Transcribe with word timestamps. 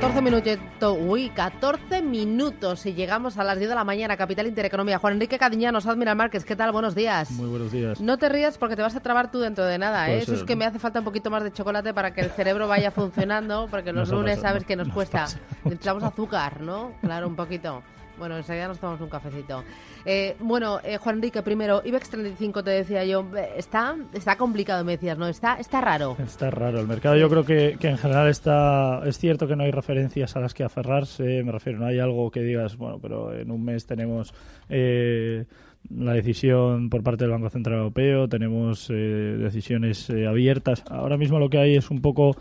14 0.00 0.22
minutos, 0.22 0.98
uy, 0.98 1.28
14 1.28 2.00
minutos 2.00 2.86
y 2.86 2.94
llegamos 2.94 3.36
a 3.36 3.44
las 3.44 3.58
10 3.58 3.68
de 3.68 3.74
la 3.74 3.84
mañana, 3.84 4.16
Capital 4.16 4.46
Intereconomía. 4.46 4.98
Juan 4.98 5.12
Enrique 5.12 5.38
Cadiñanos, 5.38 5.84
Admiral 5.84 6.16
Márquez, 6.16 6.46
¿qué 6.46 6.56
tal? 6.56 6.72
Buenos 6.72 6.94
días. 6.94 7.30
Muy 7.32 7.50
buenos 7.50 7.70
días. 7.70 8.00
No 8.00 8.16
te 8.16 8.30
rías 8.30 8.56
porque 8.56 8.76
te 8.76 8.82
vas 8.82 8.96
a 8.96 9.00
trabar 9.00 9.30
tú 9.30 9.40
dentro 9.40 9.66
de 9.66 9.76
nada, 9.76 10.10
¿eh? 10.10 10.20
Eso 10.20 10.32
es 10.32 10.44
que 10.44 10.56
me 10.56 10.64
hace 10.64 10.78
falta 10.78 11.00
un 11.00 11.04
poquito 11.04 11.30
más 11.30 11.44
de 11.44 11.52
chocolate 11.52 11.92
para 11.92 12.14
que 12.14 12.22
el 12.22 12.30
cerebro 12.30 12.66
vaya 12.66 12.90
funcionando, 12.90 13.68
porque 13.70 13.92
los 13.92 14.08
lunes 14.08 14.40
sabes 14.40 14.64
que 14.64 14.74
nos, 14.74 14.88
cuesta. 14.88 15.26
Necesitamos 15.64 16.02
azúcar, 16.02 16.62
¿no? 16.62 16.92
Claro, 17.02 17.28
un 17.28 17.36
poquito. 17.36 17.82
Bueno, 18.20 18.36
enseguida 18.36 18.68
nos 18.68 18.78
tomamos 18.78 19.00
un 19.00 19.08
cafecito. 19.08 19.64
Eh, 20.04 20.36
bueno, 20.40 20.78
eh, 20.84 20.98
Juan 20.98 21.16
Enrique, 21.16 21.40
primero, 21.40 21.80
IBEX 21.82 22.10
35 22.10 22.62
te 22.62 22.70
decía 22.70 23.02
yo, 23.06 23.26
eh, 23.34 23.54
está, 23.56 23.96
está 24.12 24.36
complicado, 24.36 24.84
me 24.84 24.92
decías, 24.92 25.16
¿no? 25.16 25.26
Está, 25.26 25.54
está 25.54 25.80
raro. 25.80 26.18
Está 26.22 26.50
raro. 26.50 26.80
El 26.80 26.86
mercado 26.86 27.16
yo 27.16 27.30
creo 27.30 27.46
que, 27.46 27.78
que 27.80 27.88
en 27.88 27.96
general 27.96 28.28
está... 28.28 29.00
Es 29.06 29.16
cierto 29.18 29.48
que 29.48 29.56
no 29.56 29.64
hay 29.64 29.70
referencias 29.70 30.36
a 30.36 30.40
las 30.40 30.52
que 30.52 30.64
aferrarse, 30.64 31.42
me 31.42 31.50
refiero, 31.50 31.78
no 31.78 31.86
hay 31.86 31.98
algo 31.98 32.30
que 32.30 32.42
digas, 32.42 32.76
bueno, 32.76 32.98
pero 33.00 33.32
en 33.32 33.50
un 33.50 33.64
mes 33.64 33.86
tenemos... 33.86 34.34
la 34.68 36.12
decisión 36.12 36.90
por 36.90 37.02
parte 37.02 37.24
del 37.24 37.32
Banco 37.32 37.48
Central 37.48 37.78
Europeo, 37.78 38.28
tenemos 38.28 38.88
decisiones 38.88 40.10
abiertas. 40.10 40.84
Ahora 40.90 41.16
mismo 41.16 41.38
lo 41.38 41.48
que 41.48 41.56
hay 41.56 41.76
es 41.76 41.90
un 41.90 42.02
poco 42.02 42.36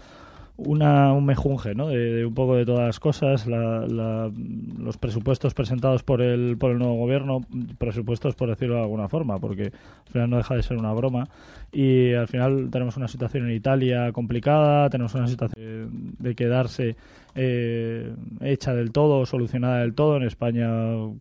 una, 0.66 1.14
un 1.14 1.26
mejunje 1.26 1.74
¿no? 1.74 1.88
de, 1.88 2.26
un 2.26 2.34
poco 2.34 2.56
de 2.56 2.66
todas 2.66 2.86
las 2.86 3.00
cosas, 3.00 3.46
los 3.48 4.98
presupuestos 4.98 5.54
presentados 5.54 6.04
por 6.04 6.22
el, 6.22 6.58
por 6.58 6.72
el 6.72 6.80
nuevo 6.80 6.96
gobierno, 6.96 7.42
presupuestos 7.78 8.36
por 8.36 8.50
decirlo 8.50 8.76
de 8.76 8.82
alguna 8.82 9.08
forma, 9.08 9.40
porque 9.40 9.66
al 9.66 10.12
final 10.12 10.30
no 10.30 10.38
deja 10.38 10.56
de 10.56 10.64
ser 10.64 10.78
una 10.78 10.94
broma, 10.94 11.28
y 11.72 12.14
al 12.14 12.28
final 12.28 12.70
tenemos 12.72 12.98
una 12.98 13.08
situación 13.08 13.48
en 13.48 13.56
Italia 13.56 14.12
complicada, 14.12 14.90
tenemos 14.90 15.14
una 15.16 15.28
situación 15.28 16.16
de 16.20 16.36
quedarse 16.36 16.96
eh, 17.36 18.14
hecha 18.42 18.74
del 18.74 18.92
todo, 18.92 19.26
solucionada 19.26 19.80
del 19.80 19.94
todo 19.94 20.18
en 20.18 20.24
España 20.24 20.70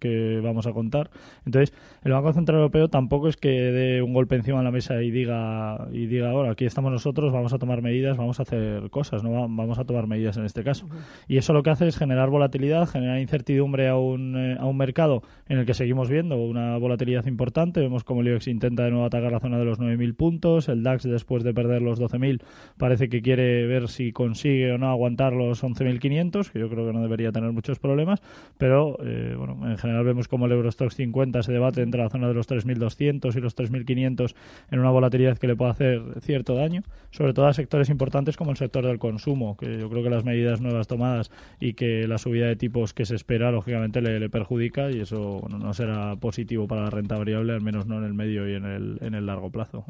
que 0.00 0.40
vamos 0.42 0.66
a 0.66 0.72
contar. 0.72 1.10
Entonces, 1.44 1.74
el 2.04 2.12
Banco 2.12 2.32
Central 2.32 2.58
Europeo 2.58 2.88
tampoco 2.88 3.28
es 3.28 3.36
que 3.36 3.48
dé 3.50 4.02
un 4.02 4.12
golpe 4.12 4.36
encima 4.36 4.58
de 4.58 4.64
la 4.64 4.70
mesa 4.70 5.02
y 5.02 5.10
diga, 5.10 5.88
y 5.92 6.06
diga, 6.06 6.30
ahora 6.30 6.52
aquí 6.52 6.64
estamos 6.64 6.92
nosotros, 6.92 7.32
vamos 7.32 7.52
a 7.52 7.58
tomar 7.58 7.82
medidas, 7.82 8.16
vamos 8.16 8.38
a 8.38 8.42
hacer 8.42 8.90
cosas, 8.90 9.22
no 9.22 9.30
vamos 9.32 9.78
a 9.78 9.84
tomar 9.84 10.06
medidas 10.06 10.36
en 10.36 10.44
este 10.44 10.64
caso. 10.64 10.88
Y 11.26 11.36
eso 11.36 11.52
lo 11.52 11.62
que 11.62 11.70
hace 11.70 11.88
es 11.88 11.96
generar 11.96 12.30
volatilidad, 12.30 12.88
generar 12.88 13.18
incertidumbre 13.18 13.88
a 13.88 13.96
un, 13.96 14.36
eh, 14.36 14.56
a 14.58 14.66
un 14.66 14.76
mercado 14.76 15.22
en 15.48 15.58
el 15.58 15.66
que 15.66 15.74
seguimos 15.74 16.08
viendo 16.08 16.36
una 16.36 16.76
volatilidad 16.78 17.26
importante. 17.26 17.80
Vemos 17.80 18.04
como 18.04 18.20
el 18.20 18.28
IBEX 18.28 18.48
intenta 18.48 18.84
de 18.84 18.90
nuevo 18.90 19.06
atacar 19.06 19.32
la 19.32 19.40
zona 19.40 19.58
de 19.58 19.64
los 19.64 19.78
9.000 19.78 20.14
puntos. 20.14 20.68
El 20.68 20.82
DAX, 20.82 21.04
después 21.04 21.44
de 21.44 21.54
perder 21.54 21.82
los 21.82 22.00
12.000, 22.00 22.42
parece 22.76 23.08
que 23.08 23.22
quiere 23.22 23.66
ver 23.66 23.88
si 23.88 24.12
consigue 24.12 24.72
o 24.72 24.78
no 24.78 24.88
aguantar 24.90 25.32
los 25.32 25.62
11.500, 25.98 26.50
que 26.50 26.58
yo 26.58 26.68
creo 26.68 26.86
que 26.86 26.92
no 26.92 27.02
debería 27.02 27.32
tener 27.32 27.52
muchos 27.52 27.78
problemas. 27.78 28.20
Pero, 28.56 28.98
eh, 29.02 29.34
bueno, 29.36 29.58
en 29.68 29.78
general 29.78 30.04
vemos 30.04 30.28
como 30.28 30.46
el 30.46 30.52
Eurostox 30.52 30.94
50 30.94 31.42
se 31.42 31.52
debate 31.52 31.82
entre 31.82 32.02
la 32.02 32.10
zona 32.10 32.28
de 32.28 32.34
los 32.34 32.48
3.200 32.48 33.36
y 33.36 33.40
los 33.40 33.56
3.500 33.56 34.34
en 34.70 34.78
una 34.78 34.90
volatilidad 34.90 35.38
que 35.38 35.46
le 35.46 35.56
puede 35.56 35.70
hacer 35.70 36.02
cierto 36.20 36.54
daño, 36.54 36.82
sobre 37.10 37.32
todo 37.32 37.46
a 37.46 37.52
sectores 37.52 37.88
importantes 37.90 38.36
como 38.36 38.50
el 38.50 38.56
sector 38.56 38.86
del 38.86 38.98
consumo, 38.98 39.56
que 39.56 39.78
yo 39.78 39.88
creo 39.88 40.02
que 40.02 40.10
las 40.10 40.24
medidas 40.24 40.60
nuevas 40.60 40.86
tomadas 40.86 41.30
y 41.60 41.74
que 41.74 42.06
la 42.06 42.18
subida 42.18 42.46
de 42.46 42.56
tipos 42.56 42.94
que 42.94 43.04
se 43.04 43.14
espera, 43.14 43.50
lógicamente, 43.50 44.00
le, 44.00 44.28
perjudica 44.28 44.90
y 44.90 45.00
eso 45.00 45.40
no 45.48 45.72
será 45.72 46.16
positivo 46.16 46.66
para 46.66 46.82
la 46.82 46.90
renta 46.90 47.16
variable, 47.16 47.54
al 47.54 47.62
menos 47.62 47.86
no 47.86 47.98
en 47.98 48.04
el 48.04 48.14
medio 48.14 48.48
y 48.48 48.54
en 48.54 48.64
el, 48.64 48.98
en 49.00 49.14
el 49.14 49.24
largo 49.26 49.50
plazo. 49.50 49.86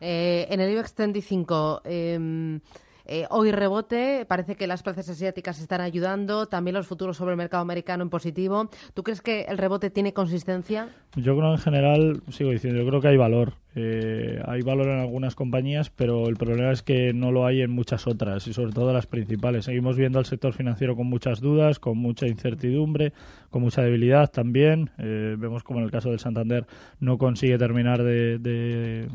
Eh, 0.00 0.46
en 0.50 0.60
el 0.60 0.72
IBEX 0.72 0.94
35, 0.94 1.82
eh, 1.84 2.58
eh, 3.08 3.26
hoy 3.30 3.52
rebote, 3.52 4.26
parece 4.26 4.54
que 4.54 4.66
las 4.66 4.82
plazas 4.82 5.08
asiáticas 5.08 5.60
están 5.60 5.80
ayudando, 5.80 6.46
también 6.46 6.74
los 6.74 6.86
futuros 6.86 7.16
sobre 7.16 7.32
el 7.32 7.38
mercado 7.38 7.62
americano 7.62 8.02
en 8.02 8.10
positivo. 8.10 8.68
¿Tú 8.92 9.02
crees 9.02 9.22
que 9.22 9.46
el 9.48 9.56
rebote 9.56 9.88
tiene 9.88 10.12
consistencia? 10.12 10.90
Yo 11.16 11.34
creo 11.34 11.52
en 11.52 11.58
general, 11.58 12.22
sigo 12.30 12.50
diciendo, 12.50 12.82
yo 12.82 12.86
creo 12.86 13.00
que 13.00 13.08
hay 13.08 13.16
valor. 13.16 13.54
Eh, 13.80 14.42
hay 14.44 14.62
valor 14.62 14.88
en 14.88 14.98
algunas 14.98 15.36
compañías, 15.36 15.88
pero 15.88 16.28
el 16.28 16.36
problema 16.36 16.72
es 16.72 16.82
que 16.82 17.12
no 17.12 17.30
lo 17.30 17.46
hay 17.46 17.62
en 17.62 17.70
muchas 17.70 18.08
otras 18.08 18.44
y 18.48 18.52
sobre 18.52 18.72
todo 18.72 18.92
las 18.92 19.06
principales. 19.06 19.66
Seguimos 19.66 19.96
viendo 19.96 20.18
al 20.18 20.24
sector 20.24 20.52
financiero 20.52 20.96
con 20.96 21.06
muchas 21.06 21.40
dudas, 21.40 21.78
con 21.78 21.96
mucha 21.96 22.26
incertidumbre, 22.26 23.12
con 23.50 23.62
mucha 23.62 23.82
debilidad 23.82 24.32
también. 24.32 24.90
Eh, 24.98 25.36
vemos 25.38 25.62
como 25.62 25.78
en 25.78 25.84
el 25.84 25.92
caso 25.92 26.10
del 26.10 26.18
Santander 26.18 26.66
no 26.98 27.18
consigue 27.18 27.56
terminar 27.56 28.02
de, 28.02 29.06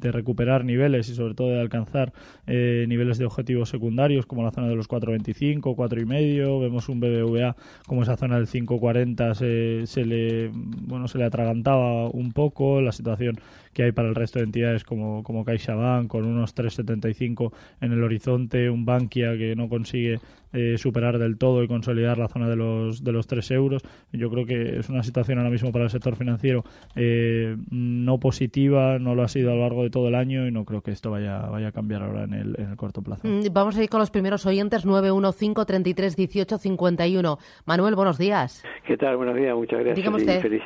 recuperar 0.00 0.64
niveles 0.64 1.08
y 1.08 1.14
sobre 1.14 1.34
todo 1.34 1.48
de 1.48 1.60
alcanzar 1.60 2.12
niveles 2.46 3.18
de 3.18 3.24
objetivos 3.24 3.68
secundarios 3.68 4.26
como 4.26 4.44
la 4.44 4.52
zona 4.52 4.68
de 4.68 4.76
los 4.76 4.88
4.25, 4.88 5.74
4.5, 5.74 6.60
vemos 6.60 6.88
un 6.88 7.00
BBVA 7.00 7.56
como 7.86 8.04
esa 8.04 8.16
zona 8.16 8.36
del 8.36 8.46
5.40 8.46 9.34
se, 9.34 9.86
se 9.86 10.04
le 10.04 10.50
bueno 10.52 11.08
se 11.08 11.18
le 11.18 11.24
atragantaba 11.24 12.08
un 12.08 12.32
poco, 12.32 12.80
la 12.80 12.92
situación 12.92 13.38
que 13.78 13.84
hay 13.84 13.87
para 13.92 14.08
el 14.08 14.14
resto 14.14 14.38
de 14.38 14.46
entidades 14.46 14.84
como, 14.84 15.22
como 15.22 15.44
CaixaBank 15.44 16.08
con 16.08 16.24
unos 16.24 16.54
3,75 16.54 17.52
en 17.80 17.92
el 17.92 18.02
horizonte, 18.02 18.70
un 18.70 18.84
Bankia 18.84 19.36
que 19.36 19.54
no 19.56 19.68
consigue 19.68 20.20
eh, 20.52 20.78
superar 20.78 21.18
del 21.18 21.36
todo 21.36 21.62
y 21.62 21.68
consolidar 21.68 22.16
la 22.16 22.28
zona 22.28 22.48
de 22.48 22.56
los, 22.56 23.04
de 23.04 23.12
los 23.12 23.26
3 23.26 23.50
euros. 23.50 23.82
Yo 24.12 24.30
creo 24.30 24.46
que 24.46 24.78
es 24.78 24.88
una 24.88 25.02
situación 25.02 25.38
ahora 25.38 25.50
mismo 25.50 25.72
para 25.72 25.84
el 25.84 25.90
sector 25.90 26.16
financiero 26.16 26.64
eh, 26.96 27.56
no 27.70 28.18
positiva, 28.18 28.98
no 28.98 29.14
lo 29.14 29.22
ha 29.22 29.28
sido 29.28 29.52
a 29.52 29.54
lo 29.54 29.60
largo 29.60 29.82
de 29.82 29.90
todo 29.90 30.08
el 30.08 30.14
año 30.14 30.46
y 30.46 30.50
no 30.50 30.64
creo 30.64 30.80
que 30.80 30.90
esto 30.90 31.10
vaya, 31.10 31.40
vaya 31.50 31.68
a 31.68 31.72
cambiar 31.72 32.02
ahora 32.02 32.24
en 32.24 32.32
el, 32.32 32.56
en 32.58 32.70
el 32.70 32.76
corto 32.76 33.02
plazo. 33.02 33.28
Mm, 33.28 33.52
vamos 33.52 33.76
a 33.76 33.82
ir 33.82 33.90
con 33.90 34.00
los 34.00 34.10
primeros 34.10 34.46
oyentes, 34.46 34.86
915 34.86 35.66
33 35.66 36.16
18 36.16 36.58
51. 36.58 37.38
Manuel, 37.66 37.94
buenos 37.94 38.16
días. 38.16 38.64
¿Qué 38.86 38.96
tal? 38.96 39.16
Buenos 39.16 39.36
días, 39.36 39.54
muchas 39.54 39.80
gracias 39.80 39.98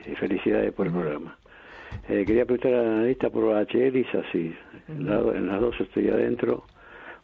y, 0.07 0.15
felicidades 0.15 0.73
por 0.73 0.87
el 0.87 0.93
programa. 0.93 1.37
Eh, 2.13 2.27
quería 2.27 2.45
preguntar 2.45 2.75
al 2.75 2.87
analista 2.89 3.31
por 3.31 3.45
HL 3.45 3.97
y 3.97 4.05
SACIR. 4.05 4.55
en 4.89 5.47
las 5.47 5.61
dos 5.63 5.75
estoy 5.81 6.11
adentro, 6.11 6.65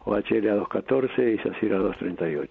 OHL 0.06 0.48
a 0.48 0.56
2.14 0.56 1.34
y 1.34 1.38
SACIR 1.38 1.74
a 1.74 1.78
2.38. 1.80 2.48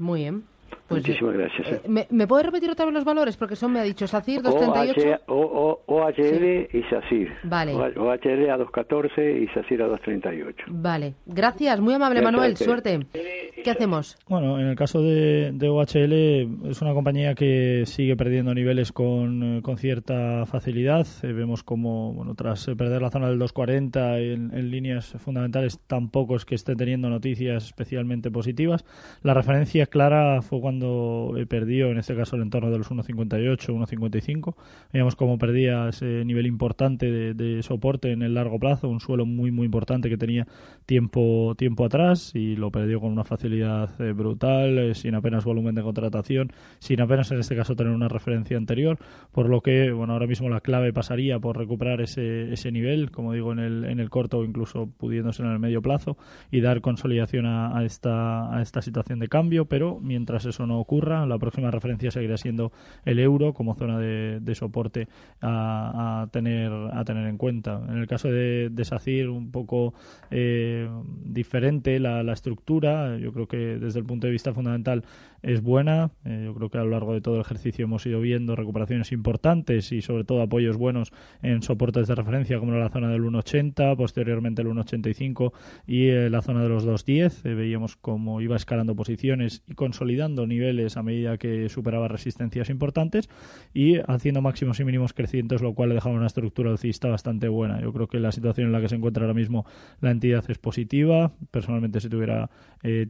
Muy 0.00 0.22
bien. 0.22 0.42
Pues, 0.88 1.02
Muchísimas 1.02 1.34
gracias. 1.34 1.68
Eh, 1.68 1.80
¿me, 1.88 2.06
¿me, 2.10 2.28
puede 2.28 2.44
repetir 2.44 2.70
otra 2.70 2.84
vez 2.84 2.94
los 2.94 3.04
valores? 3.04 3.36
Porque 3.36 3.56
son, 3.56 3.72
me 3.72 3.80
ha 3.80 3.82
dicho, 3.82 4.06
SACIR 4.06 4.42
238. 4.42 5.24
O, 5.26 5.80
OHL 5.86 6.68
y 6.72 6.82
SACIR. 6.84 7.28
Vale. 7.42 7.74
OHL 7.74 8.50
a 8.50 8.56
214 8.56 9.40
y 9.40 9.48
SACIR 9.48 9.82
a 9.82 9.88
238. 9.88 10.64
Vale. 10.68 11.14
Gracias, 11.26 11.80
muy 11.80 11.94
amable 11.94 12.22
Manuel, 12.22 12.56
suerte. 12.56 13.00
¿Qué 13.12 13.70
hacemos? 13.70 14.16
Bueno, 14.28 14.60
en 14.60 14.68
el 14.68 14.76
caso 14.76 15.02
de, 15.02 15.50
de, 15.52 15.68
OHL 15.68 16.70
es 16.70 16.80
una 16.80 16.94
compañía 16.94 17.34
que 17.34 17.82
sigue 17.86 18.16
perdiendo 18.16 18.54
niveles 18.54 18.92
con, 18.92 19.60
con 19.62 19.78
cierta 19.78 20.46
facilidad. 20.46 21.04
Eh, 21.22 21.32
vemos 21.32 21.64
como, 21.64 22.12
bueno, 22.12 22.36
tras 22.36 22.66
perder 22.78 23.02
la 23.02 23.10
zona 23.10 23.28
del 23.28 23.40
240 23.40 24.18
en, 24.18 24.56
en 24.56 24.70
líneas 24.70 25.16
fundamentales, 25.18 25.80
tampoco 25.88 26.36
es 26.36 26.44
que 26.44 26.54
esté 26.54 26.76
teniendo 26.76 27.08
noticias 27.08 27.64
especialmente 27.64 28.30
positivas. 28.30 28.84
La 29.22 29.34
referencia 29.34 29.86
clara 29.86 30.42
fue 30.42 30.55
cuando 30.60 30.76
cuando 30.76 31.34
perdió, 31.48 31.90
en 31.90 31.98
este 31.98 32.14
caso, 32.14 32.36
el 32.36 32.42
entorno 32.42 32.70
de 32.70 32.78
los 32.78 32.90
1,58, 32.90 33.68
1,55. 33.68 34.54
Veíamos 34.92 35.16
cómo 35.16 35.38
perdía 35.38 35.88
ese 35.88 36.24
nivel 36.24 36.46
importante 36.46 37.34
de, 37.34 37.62
soporte 37.62 38.12
en 38.12 38.22
el 38.22 38.34
largo 38.34 38.58
plazo, 38.58 38.88
un 38.88 39.00
suelo 39.00 39.24
muy, 39.24 39.50
muy 39.50 39.64
importante 39.64 40.08
que 40.08 40.16
tenía 40.16 40.46
tiempo, 40.84 41.54
tiempo 41.56 41.84
atrás 41.84 42.32
y 42.34 42.56
lo 42.56 42.70
perdió 42.70 43.00
con 43.00 43.10
una 43.10 43.24
facilidad 43.24 44.00
eh, 44.00 44.12
brutal, 44.12 44.78
eh, 44.78 44.94
sin 44.94 45.14
apenas 45.14 45.44
volumen 45.44 45.74
de 45.74 45.82
contratación, 45.82 46.52
sin 46.78 47.00
apenas, 47.00 47.30
en 47.32 47.40
este 47.40 47.56
caso, 47.56 47.74
tener 47.74 47.92
una 47.92 48.08
referencia 48.08 48.56
anterior. 48.56 48.98
Por 49.32 49.48
lo 49.48 49.62
que, 49.62 49.92
bueno, 49.92 50.12
ahora 50.12 50.26
mismo 50.26 50.48
la 50.48 50.60
clave 50.60 50.92
pasaría 50.92 51.38
por 51.38 51.56
recuperar 51.56 52.00
ese, 52.00 52.52
ese 52.52 52.70
nivel, 52.70 53.10
como 53.10 53.32
digo, 53.32 53.52
en 53.52 53.58
el, 53.58 53.84
en 53.84 54.00
el 54.00 54.10
corto 54.10 54.38
o 54.38 54.44
incluso 54.44 54.88
pudiéndose 54.98 55.42
en 55.42 55.50
el 55.50 55.58
medio 55.58 55.80
plazo 55.80 56.16
y 56.50 56.60
dar 56.60 56.80
consolidación 56.80 57.46
a 57.46 57.84
esta, 57.84 58.54
a 58.54 58.62
esta 58.62 58.82
situación 58.82 59.18
de 59.18 59.28
cambio, 59.28 59.66
pero 59.66 59.98
mientras 60.00 60.45
eso 60.50 60.66
no 60.66 60.78
ocurra, 60.80 61.26
la 61.26 61.38
próxima 61.38 61.70
referencia 61.70 62.10
seguirá 62.10 62.36
siendo 62.36 62.72
el 63.04 63.18
euro 63.18 63.54
como 63.54 63.74
zona 63.74 63.98
de, 63.98 64.54
soporte 64.54 65.08
a, 65.42 66.28
tener 66.30 66.72
a 66.72 67.04
tener 67.04 67.26
en 67.26 67.36
cuenta. 67.36 67.82
En 67.88 67.98
el 67.98 68.06
caso 68.06 68.28
de, 68.28 68.70
de 68.70 68.84
SACIR, 68.84 69.28
un 69.28 69.50
poco 69.50 69.94
eh, 70.30 70.88
diferente 71.24 71.98
la, 72.00 72.26
estructura. 72.32 73.16
Yo 73.16 73.32
creo 73.32 73.46
creo 73.46 73.48
que 73.48 73.78
desde 73.78 73.98
el 73.98 74.04
punto 74.04 74.26
de 74.26 74.32
vista 74.32 74.52
fundamental 74.52 75.04
es 75.42 75.62
buena. 75.62 76.10
Eh, 76.24 76.42
yo 76.44 76.54
creo 76.54 76.70
que 76.70 76.78
a 76.78 76.84
lo 76.84 76.90
largo 76.90 77.14
de 77.14 77.20
todo 77.20 77.36
el 77.36 77.40
ejercicio 77.40 77.84
hemos 77.84 78.04
ido 78.06 78.20
viendo 78.20 78.56
recuperaciones 78.56 79.12
importantes 79.12 79.92
y 79.92 80.02
sobre 80.02 80.24
todo 80.24 80.42
apoyos 80.42 80.76
buenos 80.76 81.12
en 81.42 81.62
soportes 81.62 82.08
de 82.08 82.14
referencia 82.14 82.58
como 82.58 82.72
la 82.72 82.88
zona 82.88 83.10
del 83.10 83.22
1.80, 83.22 83.96
posteriormente 83.96 84.62
el 84.62 84.68
1.85 84.68 85.52
y 85.86 86.08
eh, 86.08 86.30
la 86.30 86.42
zona 86.42 86.62
de 86.62 86.68
los 86.68 86.86
2.10. 86.86 87.44
Eh, 87.44 87.54
veíamos 87.54 87.96
cómo 87.96 88.40
iba 88.40 88.56
escalando 88.56 88.96
posiciones 88.96 89.62
y 89.68 89.74
consolidando 89.74 90.35
niveles 90.44 90.96
a 90.96 91.04
medida 91.04 91.38
que 91.38 91.68
superaba 91.68 92.08
resistencias 92.08 92.68
importantes 92.68 93.30
y 93.72 93.98
haciendo 94.08 94.42
máximos 94.42 94.80
y 94.80 94.84
mínimos 94.84 95.12
crecientes, 95.12 95.62
lo 95.62 95.72
cual 95.72 95.90
le 95.90 95.94
dejaba 95.94 96.16
una 96.16 96.26
estructura 96.26 96.72
alcista 96.72 97.06
bastante 97.06 97.46
buena. 97.46 97.80
Yo 97.80 97.92
creo 97.92 98.08
que 98.08 98.18
la 98.18 98.32
situación 98.32 98.66
en 98.66 98.72
la 98.72 98.80
que 98.80 98.88
se 98.88 98.96
encuentra 98.96 99.22
ahora 99.22 99.34
mismo 99.34 99.66
la 100.00 100.10
entidad 100.10 100.44
es 100.48 100.58
positiva. 100.58 101.32
Personalmente, 101.52 102.00
si 102.00 102.08
tuviera 102.08 102.50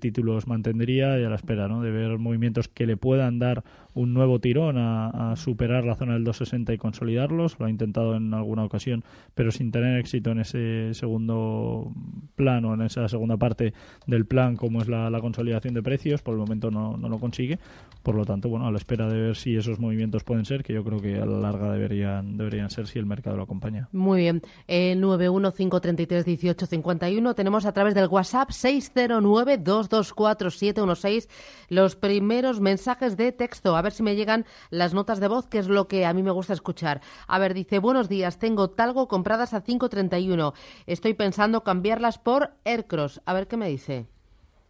títulos, 0.00 0.46
mantendría 0.46 1.19
y 1.19 1.25
a 1.25 1.28
la 1.28 1.37
espera 1.37 1.69
¿no? 1.69 1.82
de 1.82 1.90
ver 1.90 2.19
movimientos 2.19 2.69
que 2.69 2.87
le 2.87 2.96
puedan 2.96 3.38
dar 3.38 3.64
un 3.96 4.12
nuevo 4.12 4.40
tirón 4.40 4.76
a, 4.78 5.34
superar 5.37 5.84
la 5.84 5.94
zona 5.94 6.14
del 6.14 6.25
260 6.25 6.75
y 6.75 6.78
consolidarlos. 6.78 7.58
Lo 7.58 7.67
ha 7.67 7.70
intentado 7.70 8.14
en 8.14 8.34
alguna 8.34 8.64
ocasión, 8.64 9.05
pero 9.34 9.50
sin 9.50 9.73
tener 9.73 9.99
éxito 9.99 10.31
en 10.31 10.40
ese 10.40 10.93
segundo 10.93 11.93
plano, 12.34 12.75
en 12.75 12.82
esa 12.82 13.08
segunda 13.08 13.38
parte 13.38 13.73
del 14.06 14.26
plan, 14.26 14.56
como 14.56 14.82
es 14.82 14.88
la, 14.88 15.11
consolidación 15.20 15.73
de 15.73 15.82
precios. 15.82 16.23
Por 16.23 16.34
el 16.34 16.40
momento 16.40 16.70
no, 16.70 16.96
no, 16.99 17.08
lo 17.08 17.15
consigue. 17.20 17.58
Por 18.06 18.14
lo 18.14 18.24
tanto, 18.24 18.48
bueno, 18.48 18.68
a 18.68 18.70
la 18.70 18.78
espera 18.78 19.08
de 19.08 19.20
ver 19.20 19.34
si 19.34 19.56
esos 19.56 19.80
movimientos 19.80 20.22
pueden 20.22 20.44
ser, 20.44 20.62
que 20.62 20.72
yo 20.72 20.84
creo 20.84 21.00
que 21.00 21.16
a 21.16 21.26
la 21.26 21.40
larga 21.40 21.72
deberían, 21.72 22.36
deberían 22.36 22.70
ser 22.70 22.86
si 22.86 23.00
el 23.00 23.06
mercado 23.06 23.36
lo 23.36 23.42
acompaña. 23.42 23.88
Muy 23.90 24.20
bien. 24.20 24.42
Eh, 24.68 24.94
915331851 24.96 27.34
tenemos 27.34 27.66
a 27.66 27.72
través 27.72 27.96
del 27.96 28.06
WhatsApp 28.06 28.50
609224716 28.50 31.28
los 31.68 31.96
primeros 31.96 32.60
mensajes 32.60 33.16
de 33.16 33.32
texto. 33.32 33.76
A 33.76 33.82
ver 33.82 33.90
si 33.90 34.04
me 34.04 34.14
llegan 34.14 34.46
las 34.70 34.94
notas 34.94 35.18
de 35.18 35.26
voz, 35.26 35.48
que 35.48 35.58
es 35.58 35.66
lo 35.66 35.88
que 35.88 36.06
a 36.06 36.12
mí 36.12 36.22
me 36.22 36.30
gusta 36.30 36.52
escuchar. 36.52 37.00
A 37.26 37.40
ver, 37.40 37.54
dice, 37.54 37.80
buenos 37.80 38.08
días, 38.08 38.38
tengo 38.38 38.70
Talgo 38.70 39.08
compradas 39.08 39.52
a 39.52 39.64
5.31. 39.64 40.54
Estoy 40.86 41.14
pensando 41.14 41.64
cambiarlas 41.64 42.18
por 42.18 42.52
Aircross. 42.64 43.20
A 43.26 43.34
ver 43.34 43.48
qué 43.48 43.56
me 43.56 43.68
dice. 43.68 44.06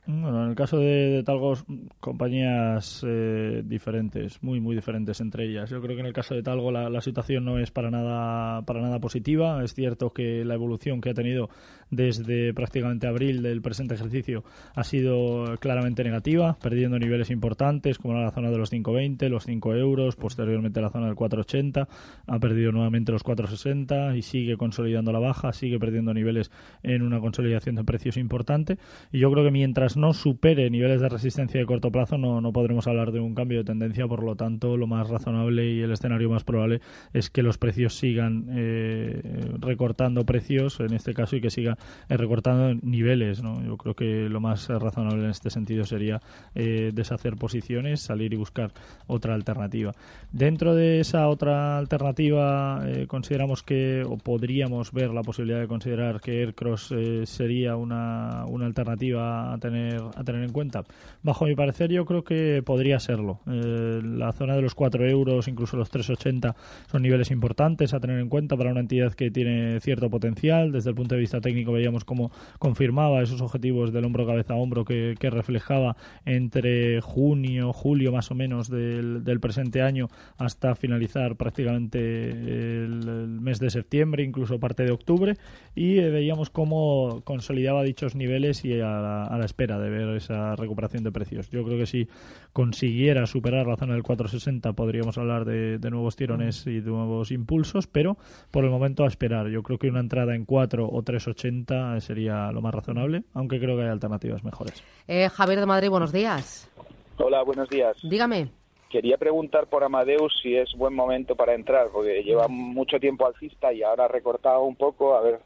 Bueno, 0.09 0.45
en 0.45 0.51
el 0.51 0.55
caso 0.55 0.79
de, 0.79 1.25
Talgo, 1.27 1.55
compañías 1.99 3.05
eh, 3.05 3.63
diferentes, 3.65 4.41
muy, 4.41 4.61
muy 4.61 4.77
diferentes 4.77 5.21
entre 5.21 5.47
ellas. 5.47 5.69
Yo 5.69 5.83
creo 5.83 5.97
que 5.97 6.01
en 6.01 6.07
el 6.07 6.13
caso 6.13 6.35
de 6.37 6.45
Talgo 6.45 6.71
la, 6.71 6.89
la, 6.89 7.01
situación 7.01 7.45
no 7.45 7.59
es 7.59 7.73
para 7.73 7.91
nada, 7.91 8.63
para 8.63 8.81
nada 8.81 9.01
positiva. 9.01 9.65
Es 9.65 9.75
cierto 9.75 10.11
que 10.11 10.45
la 10.45 10.55
evolución 10.55 11.01
que 11.01 11.11
ha 11.11 11.15
tenido 11.15 11.51
desde 11.91 12.55
prácticamente 12.55 13.07
abril 13.07 13.43
del 13.43 13.63
presente 13.63 13.95
ejercicio 13.95 14.45
ha 14.75 14.85
sido 14.85 15.57
claramente 15.59 16.05
negativa, 16.05 16.57
perdiendo 16.61 16.99
niveles 16.99 17.31
importantes 17.31 17.99
como 17.99 18.15
la 18.15 18.31
zona 18.31 18.51
de 18.51 18.59
los 18.59 18.73
5,20, 18.73 19.29
los 19.29 19.45
5 19.45 19.75
euros, 19.75 20.15
posteriormente 20.15 20.81
la 20.81 20.91
zona 20.91 21.07
del 21.07 21.17
4,80, 21.17 21.89
ha 22.27 22.39
perdido 22.39 22.71
nuevamente 22.71 23.13
los 23.13 23.25
4,60 23.25 24.17
y 24.17 24.23
sigue 24.23 24.57
consolidando 24.57 25.13
la 25.13 25.19
baja, 25.19 25.53
sigue 25.53 25.79
perdiendo 25.79 26.15
niveles 26.15 26.51
en 26.85 27.03
una 27.03 27.21
consolidación 27.21 27.75
de 27.75 27.85
precios 27.85 28.17
importante. 28.17 28.79
Y 29.11 29.19
yo 29.19 29.31
creo 29.33 29.45
que 29.45 29.51
mientras 29.51 29.96
no 29.97 30.13
supere 30.13 30.71
niveles 30.71 31.01
de 31.01 31.09
resistencia 31.09 31.59
de 31.59 31.67
corto 31.67 31.91
plazo, 31.91 32.19
no, 32.19 32.41
no 32.41 32.53
podremos 32.53 32.87
hablar 32.87 33.13
de 33.13 33.21
un 33.21 33.35
cambio 33.35 33.59
de 33.59 33.65
tendencia. 33.65 34.07
Por 34.07 34.23
lo 34.23 34.37
tanto, 34.37 34.77
lo 34.77 34.87
más 34.87 35.09
razonable 35.09 35.71
y 35.71 35.81
el 35.81 35.93
escenario 35.93 36.31
más 36.31 36.45
probable 36.45 36.81
es 37.13 37.31
que 37.31 37.43
los 37.43 37.59
precios 37.59 37.95
sigan 37.95 38.47
eh, 38.51 39.23
recortando 39.59 40.25
precios, 40.25 40.81
en 40.81 40.93
este 40.93 41.15
caso, 41.15 41.37
y 41.37 41.41
que 41.41 41.51
siga 41.51 41.79
eh, 42.09 42.17
recortando 42.17 42.79
niveles. 42.83 43.43
¿no? 43.43 43.63
Yo 43.65 43.77
creo 43.77 43.95
que 43.95 44.29
lo 44.29 44.41
más 44.41 44.69
razonable 44.69 45.25
en 45.25 45.31
este 45.31 45.51
sentido 45.51 45.85
sería 45.85 46.21
eh, 46.55 46.91
deshacer 46.95 47.37
posiciones, 47.37 48.01
salir 48.01 48.33
y 48.33 48.37
buscar 48.37 48.73
otra 49.07 49.35
alternativa. 49.35 49.93
Dentro 50.31 50.75
de 50.75 51.01
esa 51.01 51.29
otra 51.29 51.79
alternativa, 51.79 52.85
consideramos 53.09 53.63
que, 53.63 54.03
o 54.07 54.19
podríamos 54.19 54.93
ver 54.93 55.11
la 55.11 55.23
posibilidad 55.23 55.61
de 55.61 55.69
considerar 55.69 56.21
que 56.21 56.41
Aircross 56.41 56.95
sería 57.25 57.77
una, 57.77 58.45
una 58.47 58.67
alternativa 58.67 59.55
a 59.55 59.59
tener 59.59 59.86
a 59.95 60.25
tener 60.25 60.43
en 60.43 60.53
cuenta. 60.53 60.85
Bajo 61.23 61.47
mi 61.47 61.55
parecer, 61.55 61.91
yo 61.91 62.05
creo 62.05 62.25
que 62.25 62.63
podría 62.65 63.01
serlo. 63.01 63.41
Eh, 63.47 64.01
la 64.03 64.33
zona 64.33 64.55
de 64.55 64.63
los 64.63 64.75
4 64.75 65.07
euros, 65.09 65.49
incluso 65.49 65.77
los 65.77 65.91
3,80, 65.93 66.55
son 66.91 67.03
niveles 67.03 67.31
importantes 67.31 67.95
a 67.95 68.01
tener 68.01 68.19
en 68.19 68.29
cuenta 68.29 68.57
para 68.57 68.71
una 68.71 68.81
entidad 68.81 69.13
que 69.15 69.31
tiene 69.31 69.81
cierto 69.81 70.11
potencial. 70.11 70.73
Desde 70.73 70.91
el 70.91 70.97
punto 70.97 71.15
de 71.15 71.21
vista 71.21 71.41
técnico, 71.41 71.73
veíamos 71.73 72.05
cómo 72.05 72.31
confirmaba 72.59 73.23
esos 73.23 73.41
objetivos 73.41 73.93
del 73.93 74.05
hombro 74.05 74.27
cabeza 74.27 74.55
a 74.55 74.57
hombro 74.57 74.85
que, 74.85 75.15
reflejaba 75.27 75.97
entre 76.25 77.01
junio, 77.01 77.73
julio 77.73 78.13
más 78.13 78.31
o 78.31 78.35
menos 78.35 78.71
del, 78.71 79.41
presente 79.41 79.83
año 79.83 80.09
hasta 80.39 80.75
finalizar 80.77 81.37
prácticamente 81.37 82.31
el, 82.31 83.41
mes 83.41 83.59
de 83.59 83.71
septiembre, 83.71 84.23
incluso 84.23 84.59
parte 84.59 84.85
de 84.85 84.93
octubre. 84.93 85.35
Y 85.75 85.99
eh, 85.99 86.11
veíamos 86.11 86.51
cómo 86.51 87.21
consolidaba 87.25 87.83
dichos 87.83 88.15
niveles 88.15 88.65
y 88.65 88.81
a 88.81 89.37
la 89.37 89.45
espera 89.45 89.76
de 89.79 89.91
ver 89.91 90.17
esa 90.17 90.57
recuperación 90.57 91.05
de 91.05 91.13
precios. 91.13 91.51
Yo 91.51 91.65
creo 91.65 91.79
que 91.79 91.87
si 91.87 92.09
consiguiera 92.53 93.27
superar 93.27 93.67
la 93.67 93.77
zona 93.77 93.95
del 93.95 94.03
460 94.03 94.73
podríamos 94.73 95.19
hablar 95.19 95.45
de, 95.45 95.79
nuevos 95.91 96.17
tirones 96.17 96.67
y 96.67 96.81
de 96.81 96.91
nuevos 96.91 97.31
impulsos, 97.31 97.87
pero 97.87 98.17
por 98.51 98.65
el 98.65 98.71
momento 98.71 99.05
a 99.05 99.07
esperar. 99.07 99.49
Yo 99.49 99.63
creo 99.63 99.79
que 99.79 99.89
una 99.89 100.01
entrada 100.01 100.35
en 100.35 100.45
4 100.45 100.89
o 100.91 101.03
380 101.03 102.01
sería 102.01 102.51
lo 102.53 102.61
más 102.61 102.75
razonable, 102.75 103.25
aunque 103.35 103.59
creo 103.59 103.77
que 103.77 103.85
hay 103.85 103.89
alternativas 103.89 104.45
mejores. 104.45 104.83
Eh, 105.09 105.29
Javier 105.29 105.61
de 105.61 105.67
Madrid, 105.67 105.91
buenos 105.91 106.13
días. 106.13 106.71
Hola, 107.19 107.43
buenos 107.43 107.69
días. 107.69 107.97
Dígame. 108.03 108.49
Quería 108.91 109.17
preguntar 109.19 109.67
por 109.67 109.83
Amadeus 109.83 110.33
si 110.43 110.57
es 110.57 110.73
buen 110.77 110.95
momento 110.95 111.35
para 111.35 111.55
entrar, 111.55 111.89
porque 111.93 112.23
lleva 112.23 112.47
mucho 112.49 113.01
tiempo 113.01 113.27
alcista 113.27 113.73
y 113.73 113.83
ahora 113.83 114.05
ha 114.05 114.09
recortado 114.09 114.63
un 114.63 114.77
poco, 114.77 115.17
a 115.17 115.21
ver 115.21 115.41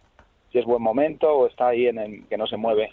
si 0.53 0.59
es 0.59 0.65
buen 0.65 0.83
momento 0.83 1.29
o 1.29 1.47
está 1.47 1.69
ahí 1.69 1.87
en 1.87 1.99
el 1.99 2.27
que 2.29 2.37
no 2.37 2.47
se 2.47 2.57
mueve. 2.57 2.91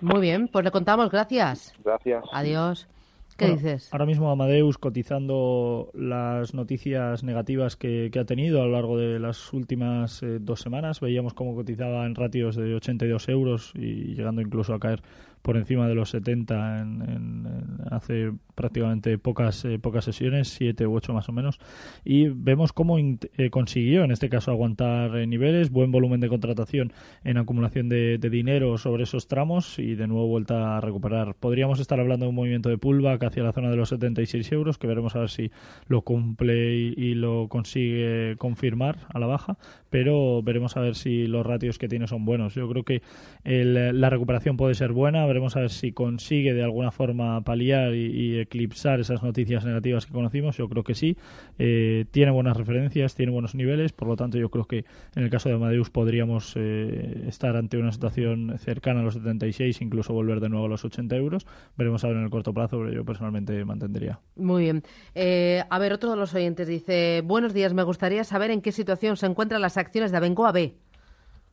Muy 0.00 0.20
bien, 0.20 0.48
pues 0.48 0.64
le 0.64 0.70
contamos, 0.70 1.10
gracias. 1.10 1.74
Gracias. 1.84 2.24
Adiós. 2.32 2.88
¿Qué 3.36 3.52
dices? 3.52 3.88
Ahora 3.92 4.06
mismo 4.06 4.30
Amadeus 4.30 4.76
cotizando 4.76 5.90
las 5.94 6.52
noticias 6.52 7.24
negativas 7.24 7.76
que, 7.76 8.10
ha 8.18 8.24
tenido 8.24 8.60
a 8.60 8.66
lo 8.66 8.72
largo 8.72 8.98
de 8.98 9.18
las 9.18 9.52
últimas 9.52 10.22
eh, 10.22 10.38
dos 10.40 10.60
semanas. 10.60 11.00
Veíamos 11.00 11.32
cómo 11.32 11.54
cotizaba 11.54 12.04
en 12.04 12.14
ratios 12.14 12.56
de 12.56 12.74
82 12.74 13.28
euros 13.28 13.72
y 13.74 14.14
llegando 14.14 14.42
incluso 14.42 14.74
a 14.74 14.78
caer 14.78 15.02
por 15.42 15.56
encima 15.56 15.88
de 15.88 15.94
los 15.94 16.10
70 16.10 16.80
en, 16.80 17.48
hace 17.90 18.32
prácticamente 18.54 19.16
pocas 19.16 19.64
eh, 19.64 19.78
pocas 19.78 20.04
sesiones, 20.04 20.48
siete 20.48 20.86
u 20.86 20.94
ocho 20.94 21.14
más 21.14 21.28
o 21.28 21.32
menos, 21.32 21.58
y 22.04 22.28
vemos 22.28 22.72
cómo 22.72 22.98
eh, 22.98 23.50
consiguió 23.50 24.04
en 24.04 24.10
este 24.10 24.28
caso 24.28 24.50
aguantar 24.50 25.16
eh, 25.16 25.26
niveles, 25.26 25.70
buen 25.70 25.90
volumen 25.90 26.20
de 26.20 26.28
contratación 26.28 26.92
en 27.24 27.38
acumulación 27.38 27.88
de, 27.88 28.18
dinero 28.30 28.78
sobre 28.78 29.04
esos 29.04 29.26
tramos 29.26 29.78
y 29.78 29.94
de 29.94 30.06
nuevo 30.06 30.28
vuelta 30.28 30.76
a 30.76 30.80
recuperar. 30.80 31.34
Podríamos 31.34 31.80
estar 31.80 31.98
hablando 31.98 32.26
de 32.26 32.30
un 32.30 32.36
movimiento 32.36 32.68
de 32.68 32.78
pullback 32.78 33.24
hacia 33.24 33.42
la 33.42 33.52
zona 33.52 33.70
de 33.70 33.76
los 33.76 33.88
76 33.88 34.52
euros, 34.52 34.78
que 34.78 34.86
veremos 34.86 35.16
a 35.16 35.20
ver 35.20 35.30
si 35.30 35.50
lo 35.88 36.02
cumple 36.02 36.74
y, 36.74 37.14
lo 37.14 37.48
consigue 37.48 38.36
confirmar 38.38 38.98
a 39.12 39.18
la 39.18 39.26
baja, 39.26 39.56
pero 39.90 40.42
veremos 40.42 40.76
a 40.76 40.80
ver 40.80 40.94
si 40.94 41.26
los 41.26 41.44
ratios 41.44 41.76
que 41.78 41.88
tiene 41.88 42.06
son 42.06 42.24
buenos. 42.24 42.54
Yo 42.54 42.68
creo 42.68 42.84
que 42.84 43.02
la 43.42 44.10
recuperación 44.10 44.56
puede 44.56 44.74
ser 44.74 44.92
buena, 44.92 45.26
veremos 45.30 45.56
a 45.56 45.60
ver 45.60 45.70
si 45.70 45.92
consigue 45.92 46.52
de 46.54 46.62
alguna 46.62 46.90
forma 46.90 47.40
paliar 47.42 47.94
y, 47.94 48.40
eclipsar 48.40 49.00
esas 49.00 49.22
noticias 49.22 49.64
negativas 49.64 50.06
que 50.06 50.12
conocimos. 50.12 50.56
Yo 50.56 50.68
creo 50.68 50.82
que 50.82 50.94
sí. 50.94 51.16
Eh, 51.58 52.04
tiene 52.10 52.32
buenas 52.32 52.56
referencias, 52.56 53.14
tiene 53.14 53.32
buenos 53.32 53.54
niveles, 53.54 53.92
por 53.92 54.08
lo 54.08 54.16
tanto 54.16 54.38
yo 54.38 54.50
creo 54.50 54.64
que 54.64 54.84
en 55.14 55.22
el 55.22 55.30
caso 55.30 55.48
de 55.48 55.54
Amadeus 55.54 55.90
podríamos 55.90 56.54
eh, 56.56 57.24
estar 57.28 57.56
ante 57.56 57.78
una 57.78 57.92
situación 57.92 58.56
cercana 58.58 59.00
a 59.00 59.02
los 59.02 59.14
76, 59.14 59.80
incluso 59.82 60.12
volver 60.12 60.40
de 60.40 60.48
nuevo 60.48 60.66
a 60.66 60.68
los 60.68 60.84
80 60.84 61.14
euros. 61.16 61.46
Veremos 61.76 62.02
a 62.04 62.08
ver 62.08 62.16
en 62.16 62.24
el 62.24 62.30
corto 62.30 62.52
plazo, 62.52 62.78
pero 62.78 62.92
yo 62.92 63.04
personalmente 63.04 63.64
mantendría. 63.64 64.18
Muy 64.36 64.64
bien. 64.64 64.82
Eh, 65.14 65.62
a 65.70 65.78
ver, 65.78 65.92
otro 65.92 66.10
de 66.10 66.16
los 66.16 66.34
oyentes 66.34 66.66
dice, 66.66 67.22
buenos 67.24 67.54
días, 67.54 67.72
me 67.72 67.82
gustaría 67.84 68.24
saber 68.24 68.50
en 68.50 68.62
qué 68.62 68.72
situación 68.72 69.16
se 69.16 69.26
encuentran 69.26 69.60
las 69.60 69.76
acciones 69.76 70.10
de 70.10 70.16
Abengoa 70.16 70.52
B. 70.52 70.74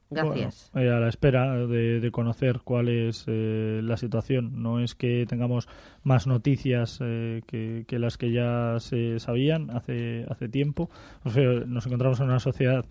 Gracias. 0.09 0.71
Eh, 0.73 0.89
a 0.89 0.99
la 0.99 1.09
espera 1.09 1.67
de, 1.67 2.09
conocer 2.11 2.61
cuál 2.63 2.87
es 2.87 3.25
eh, 3.27 3.81
la 3.83 3.97
situación. 3.97 4.61
No 4.61 4.79
es 4.79 4.95
que 4.95 5.25
tengamos 5.27 5.67
más 6.03 6.27
noticias 6.27 6.99
eh, 7.01 7.41
que, 7.45 7.99
las 7.99 8.17
que 8.17 8.31
ya 8.31 8.77
se 8.79 9.19
sabían 9.19 9.69
hace, 9.71 10.25
hace 10.29 10.47
tiempo. 10.47 10.89
nos 11.25 11.85
encontramos 11.85 12.19
en 12.21 12.27
una 12.27 12.39
sociedad 12.39 12.85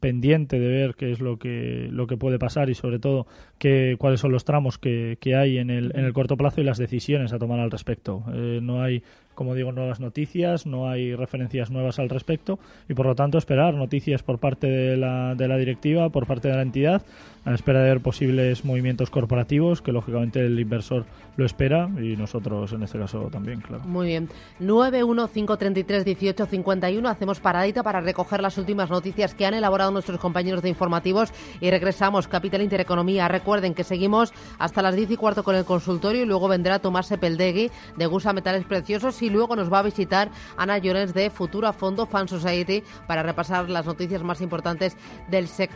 pendiente 0.00 0.58
de 0.58 0.68
ver 0.68 0.94
qué 0.96 1.12
es 1.12 1.20
lo 1.20 1.38
que, 1.38 1.88
lo 1.90 2.08
que 2.08 2.16
puede 2.16 2.38
pasar 2.38 2.70
y 2.70 2.74
sobre 2.74 2.98
todo 2.98 3.28
qué, 3.58 3.96
cuáles 3.98 4.18
son 4.18 4.32
los 4.32 4.44
tramos 4.44 4.78
que, 4.78 5.18
que 5.20 5.36
hay 5.36 5.58
en 5.58 5.70
el, 5.70 5.92
en 5.94 6.04
el 6.04 6.12
corto 6.12 6.36
plazo 6.36 6.60
y 6.60 6.64
las 6.64 6.78
decisiones 6.78 7.32
a 7.32 7.38
tomar 7.38 7.60
al 7.60 7.70
respecto. 7.70 8.24
no 8.60 8.82
hay 8.82 9.04
como 9.34 9.54
digo, 9.54 9.72
nuevas 9.72 10.00
noticias, 10.00 10.66
no 10.66 10.88
hay 10.88 11.14
referencias 11.14 11.70
nuevas 11.70 11.98
al 11.98 12.08
respecto 12.08 12.58
y 12.88 12.94
por 12.94 13.06
lo 13.06 13.14
tanto 13.14 13.38
esperar 13.38 13.74
noticias 13.74 14.22
por 14.22 14.38
parte 14.38 14.68
de 14.68 14.96
la, 14.96 15.34
de 15.34 15.48
la 15.48 15.56
directiva 15.56 15.83
activa 15.84 16.08
por 16.08 16.26
parte 16.26 16.48
de 16.48 16.54
la 16.54 16.62
entidad 16.62 17.02
a 17.44 17.50
la 17.50 17.56
espera 17.56 17.82
de 17.82 17.90
ver 17.90 18.00
posibles 18.00 18.64
movimientos 18.64 19.10
corporativos 19.10 19.82
que 19.82 19.92
lógicamente 19.92 20.40
el 20.40 20.58
inversor 20.58 21.04
lo 21.36 21.44
espera 21.44 21.90
y 22.00 22.16
nosotros 22.16 22.72
en 22.72 22.84
este 22.84 22.98
caso 22.98 23.28
también, 23.30 23.60
claro. 23.60 23.84
Muy 23.84 24.06
bien. 24.06 24.30
915331851 24.60 27.06
hacemos 27.06 27.40
paradita 27.40 27.82
para 27.82 28.00
recoger 28.00 28.40
las 28.40 28.56
últimas 28.56 28.88
noticias 28.88 29.34
que 29.34 29.44
han 29.44 29.52
elaborado 29.52 29.90
nuestros 29.90 30.18
compañeros 30.20 30.62
de 30.62 30.70
informativos 30.70 31.34
y 31.60 31.70
regresamos 31.70 32.28
Capital 32.28 32.62
Intereconomía. 32.62 33.28
Recuerden 33.28 33.74
que 33.74 33.84
seguimos 33.84 34.32
hasta 34.58 34.80
las 34.80 34.96
10 34.96 35.10
y 35.10 35.16
cuarto 35.16 35.42
con 35.42 35.54
el 35.54 35.66
consultorio 35.66 36.22
y 36.22 36.26
luego 36.26 36.48
vendrá 36.48 36.78
Tomás 36.78 37.08
Sepeldegui 37.08 37.70
de 37.96 38.06
Gusa 38.06 38.32
Metales 38.32 38.64
Preciosos 38.64 39.20
y 39.20 39.28
luego 39.28 39.54
nos 39.54 39.70
va 39.70 39.80
a 39.80 39.82
visitar 39.82 40.30
Ana 40.56 40.78
Llorens 40.78 41.12
de 41.12 41.28
Futura 41.28 41.74
Fondo 41.74 42.06
Fan 42.06 42.28
Society 42.28 42.82
para 43.06 43.22
repasar 43.22 43.68
las 43.68 43.84
noticias 43.84 44.22
más 44.22 44.40
importantes 44.40 44.96
del 45.28 45.46
sector 45.48 45.73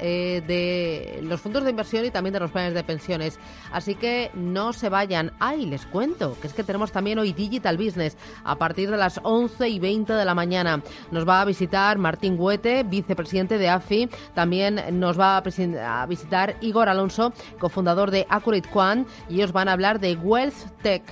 eh, 0.00 0.42
de 0.46 1.20
los 1.22 1.40
fondos 1.40 1.64
de 1.64 1.70
inversión 1.70 2.04
y 2.04 2.10
también 2.10 2.32
de 2.32 2.40
los 2.40 2.50
planes 2.50 2.74
de 2.74 2.84
pensiones. 2.84 3.38
Así 3.72 3.94
que 3.94 4.30
no 4.34 4.72
se 4.72 4.88
vayan. 4.88 5.32
Ay, 5.38 5.66
les 5.66 5.86
cuento 5.86 6.36
que 6.40 6.46
es 6.46 6.52
que 6.52 6.64
tenemos 6.64 6.92
también 6.92 7.18
hoy 7.18 7.32
Digital 7.32 7.76
Business 7.76 8.16
a 8.44 8.56
partir 8.56 8.90
de 8.90 8.96
las 8.96 9.20
11 9.22 9.68
y 9.68 9.78
20 9.78 10.12
de 10.12 10.24
la 10.24 10.34
mañana. 10.34 10.82
Nos 11.10 11.28
va 11.28 11.40
a 11.40 11.44
visitar 11.44 11.98
Martín 11.98 12.36
Huete, 12.38 12.82
vicepresidente 12.82 13.58
de 13.58 13.68
AFI. 13.68 14.08
También 14.34 14.98
nos 14.98 15.18
va 15.18 15.36
a, 15.36 16.06
visitar 16.06 16.56
Igor 16.60 16.88
Alonso, 16.88 17.32
cofundador 17.58 18.10
de 18.10 18.26
Accurate 18.28 18.68
Quant, 18.68 19.08
y 19.28 19.36
ellos 19.36 19.52
van 19.52 19.68
a 19.68 19.72
hablar 19.72 20.00
de 20.00 20.16
Wealth 20.16 20.80
Tech. 20.82 21.02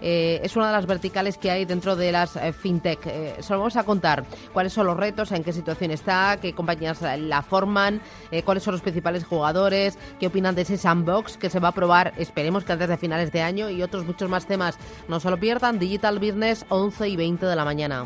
Eh, 0.00 0.40
es 0.42 0.56
una 0.56 0.68
de 0.68 0.72
las 0.72 0.86
verticales 0.86 1.38
que 1.38 1.50
hay 1.50 1.64
dentro 1.64 1.96
de 1.96 2.12
las 2.12 2.36
eh, 2.36 2.52
fintech. 2.52 3.06
Eh, 3.06 3.36
solo 3.40 3.60
vamos 3.60 3.76
a 3.76 3.84
contar 3.84 4.24
cuáles 4.52 4.72
son 4.72 4.86
los 4.86 4.96
retos, 4.96 5.32
en 5.32 5.44
qué 5.44 5.52
situación 5.52 5.90
está, 5.90 6.38
qué 6.40 6.52
compañías 6.52 7.02
la 7.02 7.42
forman, 7.42 8.00
cuáles 8.44 8.62
son 8.62 8.72
los 8.72 8.82
principales 8.82 9.24
jugadores, 9.24 9.98
qué 10.20 10.26
opinan 10.26 10.54
de 10.54 10.62
ese 10.62 10.76
sandbox 10.76 11.36
que 11.36 11.50
se 11.50 11.60
va 11.60 11.68
a 11.68 11.72
probar, 11.72 12.12
esperemos 12.16 12.64
que 12.64 12.72
antes 12.72 12.88
de 12.88 12.96
finales 12.96 13.32
de 13.32 13.42
año 13.42 13.70
y 13.70 13.82
otros 13.82 14.06
muchos 14.06 14.28
más 14.28 14.46
temas. 14.46 14.78
No 15.08 15.20
se 15.20 15.30
lo 15.30 15.38
pierdan, 15.38 15.78
Digital 15.78 16.18
Business 16.18 16.64
11 16.68 17.08
y 17.08 17.16
20 17.16 17.46
de 17.46 17.56
la 17.56 17.64
mañana. 17.64 18.04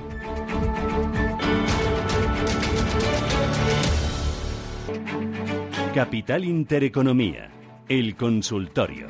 Capital 5.94 6.44
Intereconomía, 6.44 7.50
el 7.86 8.16
consultorio. 8.16 9.08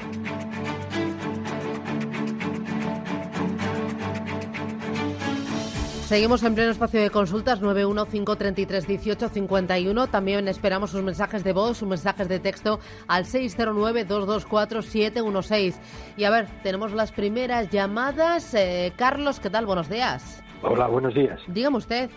Seguimos 6.12 6.42
en 6.42 6.54
pleno 6.54 6.70
espacio 6.70 7.00
de 7.00 7.08
consultas 7.08 7.62
915331851. 7.62 10.10
También 10.10 10.46
esperamos 10.46 10.90
sus 10.90 11.02
mensajes 11.02 11.42
de 11.42 11.54
voz, 11.54 11.78
sus 11.78 11.88
mensajes 11.88 12.28
de 12.28 12.38
texto 12.38 12.80
al 13.08 13.24
609224716. 13.24 15.74
Y 16.18 16.24
a 16.24 16.30
ver, 16.30 16.48
tenemos 16.62 16.92
las 16.92 17.12
primeras 17.12 17.70
llamadas. 17.70 18.52
Eh, 18.52 18.92
Carlos, 18.94 19.40
¿qué 19.40 19.48
tal? 19.48 19.64
Buenos 19.64 19.88
días. 19.88 20.44
Hola, 20.60 20.86
buenos 20.86 21.14
días. 21.14 21.40
Dígame 21.46 21.78
usted. 21.78 22.10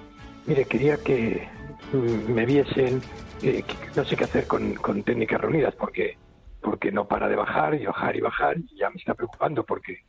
Mire, 0.45 0.65
quería 0.65 0.97
que 0.97 1.47
mm, 1.93 2.33
me 2.33 2.45
viesen, 2.45 3.01
eh, 3.43 3.63
no 3.95 4.03
sé 4.03 4.17
qué 4.17 4.25
hacer 4.25 4.45
con, 4.45 4.75
técnicas 5.03 5.39
reunidas, 5.39 5.73
porque 5.73 6.17
porque 6.59 6.91
no 6.91 7.07
para 7.07 7.29
de 7.29 7.37
bajar 7.37 7.75
y 7.75 7.85
bajar 7.85 8.17
y 8.17 8.19
bajar 8.19 8.57
y 8.57 8.77
ya 8.77 8.89
me 8.89 8.97
está 8.97 9.13
preocupando 9.13 9.63
porque 9.63 10.03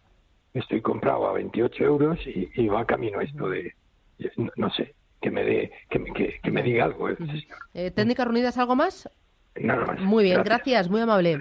estoy 0.60 0.80
comprado 0.80 1.26
a 1.26 1.32
28 1.32 1.84
euros 1.84 2.18
y, 2.26 2.68
va 2.68 2.84
camino 2.84 3.20
esto 3.20 3.48
de, 3.48 3.72
no, 4.56 4.70
sé, 4.70 4.94
que 5.20 5.30
me 5.30 5.44
dé, 5.44 5.70
que, 5.90 6.38
que, 6.42 6.50
me 6.50 6.62
diga 6.62 6.84
algo. 6.84 7.08
Eh, 7.74 7.90
¿Técnica 7.90 8.24
reunidas 8.24 8.58
algo 8.58 8.76
más? 8.76 9.08
Nada 9.58 9.86
más. 9.86 10.00
Muy 10.00 10.24
bien, 10.24 10.42
gracias, 10.42 10.90
muy 10.90 11.00
amable. 11.00 11.38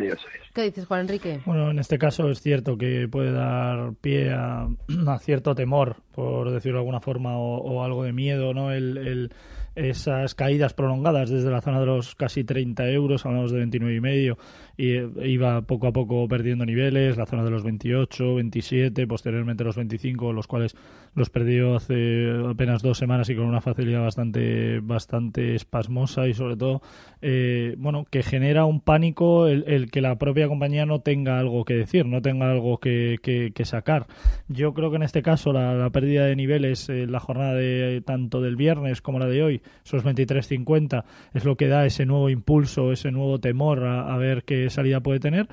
¿Qué 0.54 0.62
dices, 0.62 0.86
Juan 0.86 1.02
Enrique? 1.02 1.42
Bueno, 1.46 1.72
en 1.72 1.80
este 1.80 1.98
caso 1.98 2.30
es 2.30 2.42
cierto 2.42 2.78
que 2.78 3.10
puede 3.10 3.32
dar 3.34 3.94
pie 4.00 4.32
a, 4.32 4.68
cierto 5.20 5.54
temor, 5.56 5.98
por 6.14 6.52
decirlo 6.52 6.78
de 6.78 6.82
alguna 6.82 7.02
forma, 7.02 7.38
o, 7.38 7.84
algo 7.84 8.04
de 8.04 8.14
miedo, 8.14 8.54
¿no? 8.54 8.72
el 8.72 9.32
esas 9.76 10.36
caídas 10.36 10.74
prolongadas 10.74 11.30
desde 11.30 11.52
la 11.52 11.62
zona 11.62 11.80
de 11.80 11.86
los 11.86 12.16
casi 12.16 12.44
30 12.44 12.90
euros, 12.90 13.26
hablamos 13.26 13.52
de 13.52 13.60
29 13.60 13.96
y 13.96 14.02
medio, 14.02 14.38
y 14.78 14.92
eh, 14.92 15.10
iba 15.26 15.62
poco 15.62 15.88
a 15.88 15.94
poco 15.94 16.28
perdiendo 16.28 16.66
niveles, 16.66 17.18
la 17.18 17.26
zona 17.26 17.44
de 17.44 17.52
los 17.52 17.64
28, 17.64 18.36
27, 18.36 19.08
posteriormente 19.08 19.64
los 19.64 19.76
25, 19.76 20.34
los 20.34 20.48
cuales 20.48 20.76
los 21.14 21.30
perdió 21.30 21.76
hace 21.76 22.30
apenas 22.48 22.82
dos 22.82 22.98
semanas 22.98 23.30
y 23.30 23.36
con 23.36 23.46
una 23.46 23.62
facilidad 23.62 24.02
bastante, 24.02 24.80
bastante 24.82 25.56
espasmosa 25.56 26.28
y 26.28 26.34
sobre 26.34 26.58
todo, 26.58 26.82
eh, 27.22 27.76
bueno, 27.78 28.06
que 28.10 28.22
genera 28.22 28.66
un 28.66 28.82
pánico 28.82 29.48
el, 29.48 29.90
que 29.92 30.02
la 30.02 30.18
propia 30.18 30.48
compañía 30.48 30.86
no 30.86 31.00
tenga 31.00 31.40
algo 31.40 31.64
que 31.64 31.76
decir, 31.76 32.06
no 32.06 32.22
tenga 32.22 32.52
algo 32.52 32.80
que, 32.80 33.18
que, 33.22 33.66
sacar. 33.66 34.06
Yo 34.48 34.74
creo 34.74 34.92
que 34.92 34.98
en 34.98 35.04
este 35.04 35.24
caso 35.24 35.52
la, 35.52 35.90
pérdida 35.90 36.26
de 36.26 36.36
niveles, 36.36 36.90
en 36.90 37.12
la 37.12 37.20
jornada 37.20 37.54
de 37.54 38.02
tanto 38.06 38.42
del 38.42 38.56
viernes 38.56 39.02
como 39.02 39.18
la 39.18 39.26
de 39.26 39.42
hoy, 39.42 39.62
esos 39.86 40.04
23.50 40.04 41.04
es 41.34 41.46
lo 41.46 41.56
que 41.56 41.68
da 41.68 41.86
ese 41.86 42.06
nuevo 42.06 42.30
impulso, 42.30 42.92
ese 42.92 43.12
nuevo 43.12 43.40
temor 43.40 43.84
a, 43.86 44.16
ver 44.18 44.44
qué 44.44 44.70
salida 44.70 45.00
puede 45.00 45.20
tener. 45.20 45.48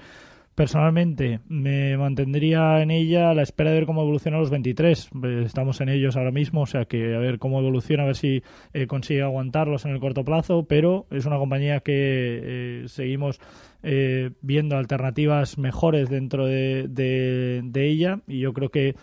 Personalmente 0.55 1.41
me 1.49 1.97
mantendría 1.97 2.83
en 2.83 2.91
ella 2.91 3.31
a 3.31 3.35
la 3.35 3.43
espera 3.43 3.71
de 3.71 3.77
ver 3.77 3.87
cómo 3.87 4.03
evoluciona 4.03 4.37
los 4.37 4.51
23. 4.51 5.11
Estamos 5.47 5.81
en 5.81 5.89
ellos 5.89 6.17
ahora 6.17 6.31
mismo, 6.31 6.63
o 6.63 6.67
sea 6.67 6.85
que 6.85 7.15
a 7.15 7.19
ver 7.19 7.39
cómo 7.39 7.59
evoluciona, 7.59 8.03
a 8.03 8.07
ver 8.07 8.17
si 8.17 8.43
eh, 8.75 8.87
consigue 8.87 9.23
aguantarlos 9.23 9.87
en 9.87 9.93
el 9.93 10.01
corto 10.01 10.27
plazo, 10.27 10.67
pero 10.69 11.07
es 11.11 11.25
una 11.25 11.39
compañía 11.39 11.81
que 11.81 11.93
eh, 11.95 12.85
seguimos 12.89 13.41
eh, 13.83 14.31
viendo 14.43 14.77
alternativas 14.77 15.57
mejores 15.57 16.11
dentro 16.11 16.47
de, 16.47 16.87
de 16.87 17.87
ella 17.89 18.21
y 18.29 18.41
yo 18.41 18.53
creo 18.53 18.69
que 18.69 18.95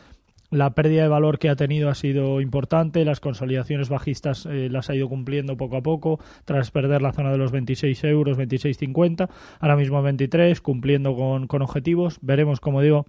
la 0.49 0.73
pérdida 0.73 1.03
de 1.03 1.07
valor 1.07 1.39
que 1.39 1.49
ha 1.49 1.55
tenido 1.55 1.89
ha 1.89 1.95
sido 1.95 2.41
importante, 2.41 3.05
las 3.05 3.19
consolidaciones 3.19 3.89
bajistas 3.89 4.45
eh, 4.45 4.69
las 4.69 4.89
ha 4.89 4.95
ido 4.95 5.07
cumpliendo 5.09 5.57
poco 5.57 5.77
a 5.77 5.81
poco, 5.81 6.19
tras 6.45 6.71
perder 6.71 7.01
la 7.01 7.13
zona 7.13 7.31
de 7.31 7.37
los 7.37 7.51
26 7.51 8.03
euros, 8.05 8.37
26,50, 8.37 9.29
ahora 9.59 9.75
mismo 9.75 10.01
23, 10.01 10.61
cumpliendo 10.61 11.15
con, 11.15 11.47
con 11.47 11.61
objetivos. 11.61 12.19
Veremos, 12.21 12.59
como 12.59 12.81
digo, 12.81 13.05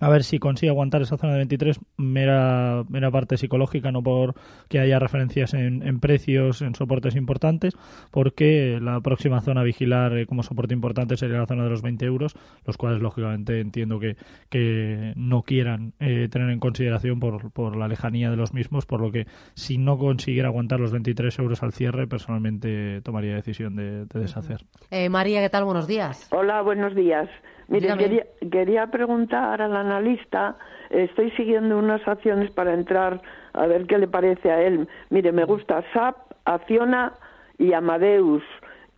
a 0.00 0.08
ver 0.08 0.24
si 0.24 0.38
consigue 0.38 0.70
aguantar 0.70 1.02
esa 1.02 1.16
zona 1.16 1.32
de 1.32 1.38
23, 1.38 1.80
mera, 1.96 2.84
mera 2.88 3.10
parte 3.10 3.36
psicológica, 3.36 3.92
no 3.92 4.02
por 4.02 4.34
que 4.68 4.78
haya 4.78 4.98
referencias 4.98 5.54
en, 5.54 6.00
precios, 6.00 6.62
en 6.62 6.74
soportes 6.74 7.16
importantes, 7.16 7.74
porque 8.10 8.78
la 8.80 9.00
próxima 9.00 9.40
zona 9.40 9.62
a 9.62 9.64
vigilar 9.64 10.16
eh, 10.16 10.26
como 10.26 10.42
soporte 10.42 10.74
importante 10.74 11.16
sería 11.16 11.38
la 11.38 11.46
zona 11.46 11.64
de 11.64 11.70
los 11.70 11.82
20 11.82 12.04
euros, 12.04 12.34
los 12.64 12.76
cuales 12.76 13.00
lógicamente 13.00 13.60
entiendo 13.60 13.98
que, 13.98 14.16
que 14.48 15.12
no 15.16 15.42
quieran 15.42 15.92
eh, 16.00 16.28
tener 16.30 16.50
en 16.50 16.60
consideración 16.60 17.20
por, 17.20 17.50
por 17.52 17.76
la 17.76 17.88
lejanía 17.88 18.30
de 18.30 18.36
los 18.36 18.52
mismos, 18.52 18.86
por 18.86 19.00
lo 19.00 19.10
que 19.10 19.26
si 19.54 19.78
no 19.78 19.98
consiguiera 19.98 20.48
aguantar 20.48 20.80
los 20.80 20.92
23 20.92 21.38
euros 21.38 21.62
al 21.62 21.72
cierre, 21.72 22.06
personalmente 22.06 23.00
tomaría 23.02 23.34
decisión 23.34 23.76
de, 23.76 24.06
deshacer. 24.06 24.64
Eh, 24.90 25.08
María, 25.08 25.40
¿qué 25.40 25.50
tal? 25.50 25.64
Buenos 25.64 25.86
días. 25.86 26.28
Hola, 26.32 26.62
buenos 26.62 26.94
días. 26.94 27.28
Mire, 27.68 27.96
quería, 27.96 28.26
quería, 28.50 28.86
preguntar 28.86 29.60
al 29.60 29.76
analista, 29.76 30.56
estoy 30.90 31.30
siguiendo 31.32 31.78
unas 31.78 32.06
acciones 32.08 32.50
para 32.50 32.72
entrar 32.72 33.20
a 33.52 33.66
ver 33.66 33.86
qué 33.86 33.98
le 33.98 34.08
parece 34.08 34.50
a 34.50 34.62
él. 34.62 34.88
Mire, 35.10 35.32
me 35.32 35.44
gusta 35.44 35.84
SAP, 35.92 36.16
Acciona 36.44 37.12
y 37.58 37.74
Amadeus. 37.74 38.42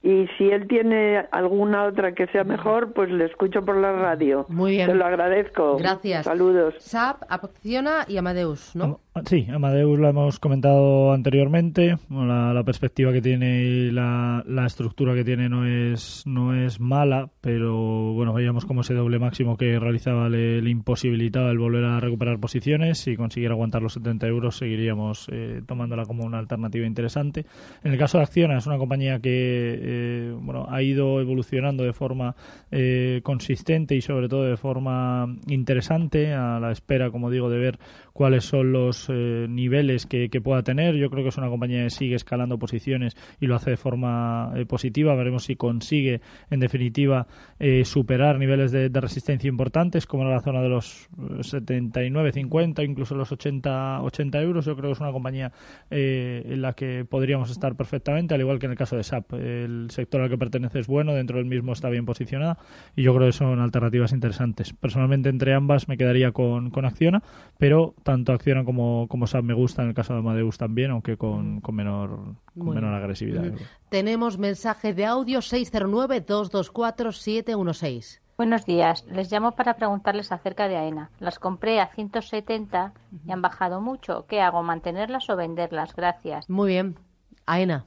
Y 0.03 0.29
si 0.39 0.51
él 0.51 0.67
tiene 0.67 1.27
alguna 1.31 1.85
otra 1.85 2.15
que 2.15 2.27
sea 2.29 2.43
mejor, 2.43 2.93
pues 2.95 3.11
le 3.11 3.27
escucho 3.27 3.63
por 3.65 3.77
la 3.77 3.93
radio. 3.93 4.47
Muy 4.49 4.73
bien. 4.73 4.87
Se 4.87 4.95
lo 4.95 5.05
agradezco. 5.05 5.77
Gracias. 5.77 6.25
Saludos. 6.25 6.75
SAP, 6.79 7.25
Acciona 7.29 8.07
y 8.09 8.17
Amadeus, 8.17 8.75
¿no? 8.75 9.01
Sí, 9.27 9.47
Amadeus 9.53 9.99
lo 9.99 10.09
hemos 10.09 10.39
comentado 10.39 11.13
anteriormente. 11.13 11.97
La, 12.09 12.63
perspectiva 12.65 13.13
que 13.13 13.21
tiene 13.21 13.65
y 13.65 13.91
la, 13.91 14.45
estructura 14.65 15.15
que 15.15 15.25
tiene 15.25 15.49
no 15.49 15.67
es, 15.67 16.23
no 16.27 16.55
es 16.55 16.79
mala, 16.79 17.29
pero 17.41 18.13
bueno, 18.13 18.33
veíamos 18.33 18.65
cómo 18.65 18.83
ese 18.83 18.95
doble 18.95 19.19
máximo 19.19 19.57
que 19.57 19.81
realizaba 19.81 20.29
le, 20.29 20.59
imposibilitaba 20.71 21.51
el 21.51 21.59
volver 21.59 21.85
a 21.85 21.99
recuperar 21.99 22.39
posiciones. 22.39 22.99
Si 22.99 23.17
consiguiera 23.17 23.55
aguantar 23.55 23.83
los 23.83 23.95
70 23.95 24.29
euros, 24.29 24.57
seguiríamos 24.57 25.27
eh, 25.33 25.61
tomándola 25.67 26.05
como 26.05 26.25
una 26.25 26.39
alternativa 26.39 26.87
interesante. 26.87 27.47
En 27.83 27.93
el 27.93 27.99
caso 27.99 28.19
de 28.19 28.25
Acciona, 28.25 28.59
es 28.59 28.67
una 28.69 28.79
compañía 28.79 29.19
que 29.19 29.31
eh, 29.33 30.35
bueno, 30.41 30.67
ha 30.71 30.83
ido 30.83 31.21
evolucionando 31.21 31.83
de 31.83 31.93
forma 31.93 32.37
eh, 32.71 33.21
consistente 33.25 33.97
y 33.97 34.03
sobre 34.03 34.29
todo 34.29 34.45
de 34.45 34.57
forma 34.57 35.27
interesante, 35.49 36.33
a 36.33 36.61
la 36.61 36.71
espera, 36.71 37.11
como 37.11 37.29
digo, 37.29 37.51
de 37.51 37.59
ver 37.59 37.79
cuáles 38.13 38.45
son 38.45 38.73
los 38.73 39.00
eh, 39.09 39.47
niveles 39.49 40.07
que, 40.07 40.29
pueda 40.43 40.63
tener. 40.63 40.95
Yo 40.97 41.11
creo 41.11 41.23
que 41.23 41.29
es 41.29 41.39
una 41.39 41.49
compañía 41.49 41.83
que 41.85 41.91
sigue 41.91 42.15
escalando 42.15 42.59
posiciones 42.59 43.17
y 43.41 43.47
lo 43.47 43.57
hace 43.57 43.71
de 43.71 43.77
forma 43.77 44.53
eh, 44.57 44.67
positiva. 44.67 45.15
Veremos 45.15 45.45
si 45.45 45.57
consigue, 45.57 46.21
en 46.51 46.61
definitiva, 46.61 47.27
eh, 47.59 47.85
superar 47.85 48.39
niveles 48.39 48.73
de, 48.73 48.89
resistencia 49.01 49.49
importantes, 49.49 50.07
como 50.07 50.25
en 50.25 50.31
la 50.31 50.41
zona 50.41 50.61
de 50.61 50.69
los 50.69 51.09
79, 51.41 52.33
50, 52.33 52.83
incluso 52.85 53.15
los 53.15 53.33
80, 53.33 54.03
80 54.03 54.43
euros. 54.43 54.65
Yo 54.67 54.77
creo 54.77 54.91
que 54.91 54.95
es 54.95 55.01
una 55.01 55.13
compañía 55.13 55.53
en 55.91 56.61
la 56.61 56.75
que 56.75 57.05
podríamos 57.05 57.51
estar 57.51 57.77
perfectamente, 57.77 58.35
al 58.35 58.41
igual 58.41 58.59
que 58.59 58.67
en 58.67 58.73
el 58.73 58.79
caso 58.79 58.97
de 58.97 59.03
SAP. 59.05 59.33
El 59.35 59.91
sector 59.91 60.21
al 60.21 60.29
que 60.29 60.37
pertenece 60.37 60.81
es 60.81 60.87
bueno, 60.87 61.15
dentro 61.15 61.39
del 61.39 61.47
mismo 61.47 61.73
está 61.73 61.89
bien 61.89 62.05
posicionada 62.05 62.59
y 62.97 63.03
yo 63.03 63.15
creo 63.15 63.29
que 63.29 63.33
son 63.33 63.61
alternativas 63.61 64.13
interesantes. 64.13 64.73
Personalmente, 64.73 65.29
entre 65.29 65.55
ambas 65.55 65.89
me 65.89 65.97
quedaría 65.97 66.33
con, 66.33 66.71
con 66.71 66.85
Acciona, 66.85 67.23
pero 67.59 67.95
tanto 68.03 68.33
Acciona 68.33 68.65
como, 68.65 68.90
como 69.09 69.27
me 69.43 69.55
gusta, 69.55 69.83
en 69.83 69.89
el 69.89 69.95
caso 69.95 70.13
de 70.13 70.19
Amadeus 70.21 70.59
también, 70.59 70.91
aunque 70.91 71.17
con, 71.17 71.61
con 71.61 71.75
menor, 71.75 72.37
con 72.59 72.75
menor 72.75 72.95
agresividad. 72.95 73.53
Tenemos 73.89 74.39
mensaje 74.39 74.95
de 74.95 75.07
audio 75.07 75.41
609-224-716. 75.41 78.21
Buenos 78.41 78.65
días. 78.65 79.05
Les 79.11 79.31
llamo 79.31 79.53
para 79.53 79.75
preguntarles 79.75 80.33
acerca 80.33 80.67
de 80.67 80.77
AENA. 80.77 81.11
Las 81.19 81.39
compré 81.39 81.79
a 81.79 81.89
170 81.89 82.95
y 83.27 83.33
han 83.33 83.43
bajado 83.43 83.83
mucho. 83.83 84.25
¿Qué 84.27 84.41
hago? 84.41 84.63
¿Mantenerlas 84.63 85.29
o 85.29 85.37
venderlas? 85.37 85.95
Gracias. 85.95 86.49
Muy 86.49 86.71
bien. 86.71 86.97
AENA. 87.45 87.85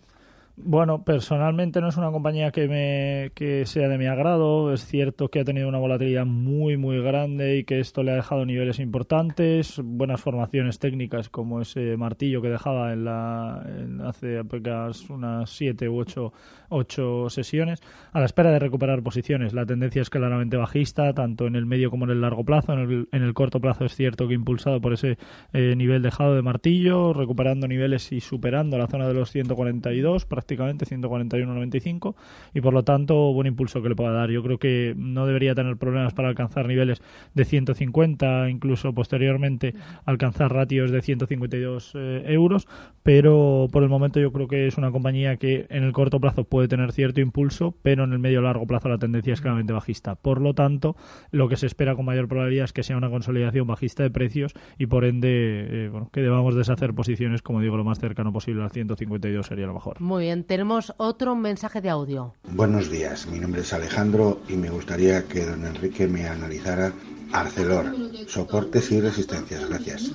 Bueno, 0.56 1.04
personalmente 1.04 1.82
no 1.82 1.88
es 1.90 1.98
una 1.98 2.12
compañía 2.12 2.52
que, 2.52 2.68
me, 2.68 3.32
que 3.34 3.66
sea 3.66 3.88
de 3.88 3.98
mi 3.98 4.06
agrado. 4.06 4.72
Es 4.72 4.86
cierto 4.86 5.30
que 5.30 5.40
ha 5.40 5.44
tenido 5.44 5.68
una 5.68 5.80
volatilidad 5.80 6.28
muy, 6.28 6.78
muy 6.78 7.02
grande 7.02 7.58
y 7.58 7.64
que 7.64 7.80
esto 7.80 8.04
le 8.04 8.12
ha 8.12 8.16
dejado 8.16 8.46
niveles 8.46 8.78
importantes. 8.78 9.82
Buenas 9.84 10.22
formaciones 10.22 10.78
técnicas, 10.78 11.30
como 11.30 11.60
ese 11.60 11.98
martillo 11.98 12.44
que 12.44 12.50
dejaba 12.50 12.94
en 12.94 13.04
la, 13.04 13.66
hace 14.08 14.38
apenas 14.38 15.10
unas 15.10 15.50
siete 15.50 15.90
u 15.90 15.98
ocho, 15.98 16.34
ocho 16.70 17.32
sesiones. 17.32 17.80
A 18.12 18.20
la 18.20 18.28
espera 18.28 18.52
de 18.52 18.60
recuperar 18.60 19.02
posiciones. 19.02 19.54
La 19.54 19.66
tendencia 19.66 20.04
es 20.04 20.12
claramente 20.12 20.56
bajista, 20.56 21.14
tanto 21.14 21.48
en 21.48 21.56
el 21.56 21.66
medio 21.66 21.90
como 21.90 22.06
en 22.06 22.12
el 22.12 22.22
largo 22.22 22.46
plazo. 22.46 22.74
En 22.74 22.80
el, 22.80 23.10
en 23.12 23.24
el 23.24 23.34
corto 23.34 23.60
plazo 23.60 23.86
es 23.86 23.96
cierto 23.96 24.28
que 24.28 24.36
impulsado 24.36 24.80
por 24.80 24.94
ese 24.94 25.18
eh, 25.52 25.76
nivel 25.76 26.04
dejado 26.04 26.36
de 26.36 26.44
martillo, 26.44 27.12
recuperando 27.12 27.68
niveles 27.68 28.12
y 28.12 28.20
superando 28.20 28.78
la 28.78 28.86
zona 28.86 29.08
de 29.08 29.16
los 29.16 29.32
142 29.32 30.28
prácticamente, 30.44 30.86
141.95, 30.86 32.16
y 32.54 32.62
por 32.62 32.74
lo 32.74 32.84
tanto, 32.84 33.34
buen 33.34 33.48
impulso 33.48 33.82
que 33.82 33.90
le 33.90 33.96
pueda 33.96 34.12
dar. 34.12 34.30
Yo 34.30 34.44
creo 34.44 34.60
que 34.60 34.94
no 34.98 35.26
debería 35.26 35.56
tener 35.56 35.78
problemas 35.78 36.14
para 36.14 36.28
alcanzar 36.28 36.68
niveles 36.68 37.02
de 37.34 37.46
150, 37.46 38.50
incluso 38.50 38.94
posteriormente 38.94 39.74
alcanzar 40.06 40.54
ratios 40.54 40.92
de 40.92 41.02
152 41.02 41.94
eh, 41.96 42.24
euros, 42.28 42.68
pero 43.04 43.68
por 43.72 43.84
el 43.84 43.90
momento 43.90 44.20
yo 44.20 44.32
creo 44.34 44.48
que 44.48 44.68
es 44.68 44.78
una 44.78 44.92
compañía 44.92 45.38
que 45.38 45.66
en 45.70 45.84
el 45.84 45.94
corto 45.94 46.20
plazo 46.20 46.44
puede 46.44 46.68
tener 46.68 46.92
cierto 46.92 47.22
impulso, 47.22 47.74
pero 47.82 48.04
en 48.04 48.12
el 48.12 48.20
medio 48.20 48.42
largo 48.42 48.68
plazo 48.68 48.90
la 48.90 48.98
tendencia 48.98 49.34
es 49.34 49.42
claramente 49.42 49.72
bajista. 49.72 50.16
Por 50.16 50.42
lo 50.42 50.54
tanto, 50.54 50.98
lo 51.32 51.48
que 51.48 51.56
se 51.56 51.68
espera 51.68 51.96
con 51.96 52.06
mayor 52.06 52.28
probabilidad 52.28 52.66
es 52.66 52.74
que 52.74 52.84
sea 52.84 52.98
una 52.98 53.10
consolidación 53.10 53.66
bajista 53.66 54.04
de 54.04 54.10
precios 54.10 54.54
y 54.78 54.88
por 54.88 55.06
ende 55.06 55.86
eh, 55.86 55.90
bueno, 55.90 56.10
que 56.12 56.22
debamos 56.22 56.56
deshacer 56.56 56.94
posiciones, 56.94 57.42
como 57.42 57.62
digo, 57.62 57.78
lo 57.78 57.86
más 57.86 58.00
cercano 58.00 58.34
posible 58.34 58.64
al 58.64 58.72
152 58.72 59.46
sería 59.46 59.68
lo 59.68 59.74
mejor. 59.74 60.02
Muy 60.02 60.24
bien 60.24 60.33
tenemos 60.42 60.94
otro 60.98 61.36
mensaje 61.36 61.82
de 61.82 61.92
audio. 61.92 62.34
Buenos 62.50 62.90
días, 62.90 63.28
mi 63.28 63.40
nombre 63.40 63.62
es 63.62 63.72
Alejandro 63.74 64.42
y 64.50 64.58
me 64.58 64.72
gustaría 64.72 65.26
que 65.26 65.46
don 65.46 65.66
Enrique 65.66 66.08
me 66.08 66.28
analizara 66.28 66.92
Arcelor, 67.32 67.94
soportes 68.28 68.92
y 68.92 69.02
resistencias. 69.02 69.70
Gracias. 69.70 70.12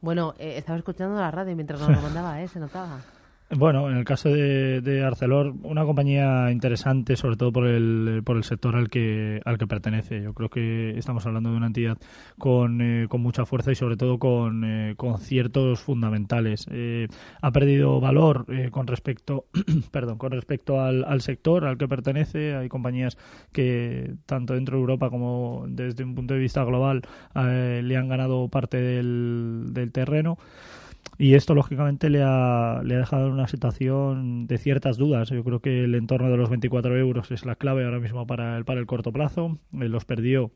Bueno, 0.00 0.34
eh, 0.38 0.54
estaba 0.56 0.78
escuchando 0.78 1.16
la 1.16 1.30
radio 1.30 1.54
mientras 1.54 1.80
nos 1.80 1.90
lo 1.90 2.00
mandaba, 2.00 2.42
¿eh? 2.42 2.48
se 2.48 2.58
notaba. 2.58 3.00
Bueno, 3.48 3.88
en 3.88 3.96
el 3.96 4.04
caso 4.04 4.28
de, 4.28 4.80
de, 4.80 5.04
Arcelor, 5.04 5.54
una 5.62 5.84
compañía 5.84 6.50
interesante, 6.50 7.14
sobre 7.14 7.36
todo 7.36 7.52
por 7.52 7.68
el, 7.68 8.22
por 8.24 8.36
el 8.36 8.42
sector 8.42 8.74
al 8.74 8.88
que, 8.88 9.40
al 9.44 9.56
que 9.56 9.68
pertenece. 9.68 10.20
Yo 10.20 10.34
creo 10.34 10.48
que 10.48 10.98
estamos 10.98 11.24
hablando 11.26 11.52
de 11.52 11.56
una 11.56 11.68
entidad 11.68 11.96
con, 12.38 12.80
eh, 12.80 13.06
con 13.08 13.20
mucha 13.20 13.46
fuerza 13.46 13.70
y 13.70 13.76
sobre 13.76 13.96
todo 13.96 14.18
con, 14.18 14.64
eh, 14.64 14.94
con 14.96 15.18
ciertos 15.18 15.78
fundamentales. 15.78 16.66
Eh, 16.72 17.06
ha 17.40 17.52
perdido 17.52 18.00
valor 18.00 18.46
con 18.72 18.88
respecto, 18.88 19.46
perdón, 19.92 20.18
con 20.18 20.32
respecto 20.32 20.80
al, 20.80 21.04
al 21.04 21.20
sector 21.20 21.66
al 21.66 21.78
que 21.78 21.86
pertenece. 21.86 22.56
Hay 22.56 22.68
compañías 22.68 23.16
que 23.52 24.14
tanto 24.26 24.54
dentro 24.54 24.76
de 24.76 24.80
Europa 24.80 25.08
como 25.08 25.66
desde 25.68 26.02
un 26.02 26.16
punto 26.16 26.34
de 26.34 26.40
vista 26.40 26.64
global 26.64 27.02
le 27.32 27.96
han 27.96 28.08
ganado 28.08 28.48
parte 28.48 28.78
del, 28.80 29.68
del 29.70 29.92
terreno. 29.92 30.36
Y 31.18 31.34
esto, 31.34 31.54
lógicamente, 31.54 32.10
le 32.10 32.22
ha, 32.22 32.82
le 32.84 32.94
ha 32.94 32.98
dejado 32.98 33.26
en 33.28 33.32
una 33.32 33.48
situación 33.48 34.46
de 34.46 34.58
ciertas 34.58 34.96
dudas. 34.98 35.30
Yo 35.30 35.42
creo 35.44 35.60
que 35.60 35.84
el 35.84 35.94
entorno 35.94 36.30
de 36.30 36.36
los 36.36 36.50
24 36.50 36.96
euros 36.98 37.30
es 37.30 37.46
la 37.46 37.56
clave 37.56 37.84
ahora 37.84 38.00
mismo 38.00 38.26
para 38.26 38.56
el, 38.58 38.64
para 38.64 38.80
el 38.80 38.86
corto 38.86 39.12
plazo. 39.12 39.58
los 39.72 40.04
perdió 40.04 40.52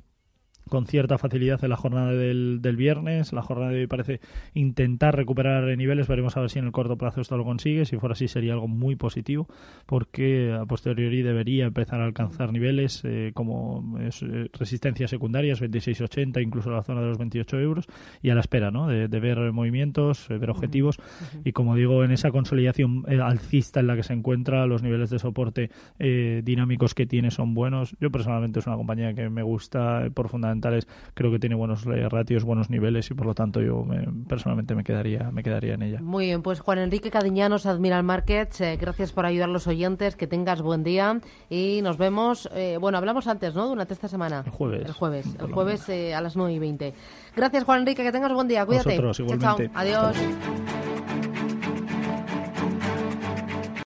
con 0.70 0.86
cierta 0.86 1.18
facilidad 1.18 1.62
en 1.62 1.68
la 1.68 1.76
jornada 1.76 2.12
del, 2.12 2.60
del, 2.62 2.76
viernes. 2.76 3.34
La 3.34 3.42
jornada 3.42 3.72
de 3.72 3.80
hoy 3.80 3.86
parece 3.86 4.20
intentar 4.54 5.14
recuperar 5.14 5.76
niveles. 5.76 6.08
Veremos 6.08 6.36
a 6.36 6.40
ver 6.40 6.48
si 6.48 6.58
en 6.58 6.64
el 6.64 6.72
corto 6.72 6.96
plazo 6.96 7.20
esto 7.20 7.36
lo 7.36 7.44
consigue. 7.44 7.84
Si 7.84 7.98
fuera 7.98 8.14
así 8.14 8.28
sería 8.28 8.54
algo 8.54 8.68
muy 8.68 8.96
positivo 8.96 9.48
porque 9.86 10.56
a 10.58 10.64
posteriori 10.66 11.22
debería 11.22 11.66
empezar 11.66 12.00
a 12.00 12.04
alcanzar 12.04 12.52
niveles 12.52 13.02
eh, 13.04 13.32
como 13.34 13.98
es, 14.00 14.22
eh, 14.22 14.48
resistencias 14.52 15.10
secundarias, 15.10 15.60
26,80, 15.60 16.42
incluso 16.42 16.70
la 16.70 16.82
zona 16.82 17.00
de 17.02 17.08
los 17.08 17.18
28 17.18 17.58
euros 17.58 17.86
y 18.22 18.30
a 18.30 18.34
la 18.34 18.40
espera 18.40 18.70
¿no? 18.70 18.86
de, 18.86 19.08
ver 19.08 19.52
movimientos, 19.52 20.30
eh, 20.30 20.38
ver 20.38 20.50
objetivos 20.50 20.96
y 21.44 21.52
como 21.52 21.74
digo, 21.74 22.04
en 22.04 22.12
esa 22.12 22.30
consolidación 22.30 23.04
alcista 23.20 23.80
en 23.80 23.88
la 23.88 23.96
que 23.96 24.02
se 24.02 24.12
encuentra, 24.12 24.66
los 24.66 24.82
niveles 24.82 25.10
de 25.10 25.18
soporte 25.18 25.70
dinámicos 25.98 26.94
que 26.94 27.06
tiene 27.06 27.30
son 27.30 27.54
buenos. 27.54 27.96
Yo 28.00 28.10
personalmente 28.10 28.60
es 28.60 28.66
una 28.66 28.76
compañía 28.76 29.14
que 29.14 29.28
me 29.28 29.42
gusta 29.42 30.08
profundamente 30.14 30.59
creo 31.14 31.30
que 31.30 31.38
tiene 31.38 31.54
buenos 31.54 31.84
eh, 31.86 32.08
ratios, 32.08 32.44
buenos 32.44 32.70
niveles 32.70 33.10
y 33.10 33.14
por 33.14 33.26
lo 33.26 33.34
tanto 33.34 33.60
yo 33.60 33.84
personalmente 34.28 34.74
me 34.74 34.84
quedaría, 34.84 35.30
me 35.30 35.42
quedaría 35.42 35.74
en 35.74 35.82
ella. 35.82 36.00
Muy 36.00 36.26
bien, 36.26 36.42
pues 36.42 36.60
Juan 36.60 36.78
Enrique 36.78 37.10
Cadiñanos, 37.10 37.66
Admiral 37.66 38.02
Markets, 38.02 38.60
eh, 38.60 38.76
gracias 38.80 39.12
por 39.12 39.26
ayudar 39.26 39.48
a 39.48 39.52
los 39.52 39.66
oyentes, 39.66 40.16
que 40.16 40.26
tengas 40.26 40.62
buen 40.62 40.82
día 40.82 41.20
y 41.48 41.80
nos 41.82 41.98
vemos, 41.98 42.48
eh, 42.54 42.78
bueno, 42.80 42.98
hablamos 42.98 43.26
antes, 43.26 43.54
¿no? 43.54 43.68
Durante 43.68 43.94
esta 43.94 44.08
semana. 44.08 44.42
El 44.44 44.52
jueves. 44.52 44.86
El 44.86 44.92
jueves, 44.92 45.26
el 45.38 45.52
jueves 45.52 45.88
a 45.88 46.20
las 46.20 46.36
9 46.36 46.52
y 46.52 46.58
20. 46.58 46.94
Gracias 47.36 47.64
Juan 47.64 47.80
Enrique, 47.80 48.02
que 48.02 48.12
tengas 48.12 48.32
buen 48.32 48.48
día, 48.48 48.66
cuídate. 48.66 48.90
Vosotros, 48.90 49.20
igualmente. 49.20 49.70
Chao, 49.70 49.80
Adiós. 49.80 50.16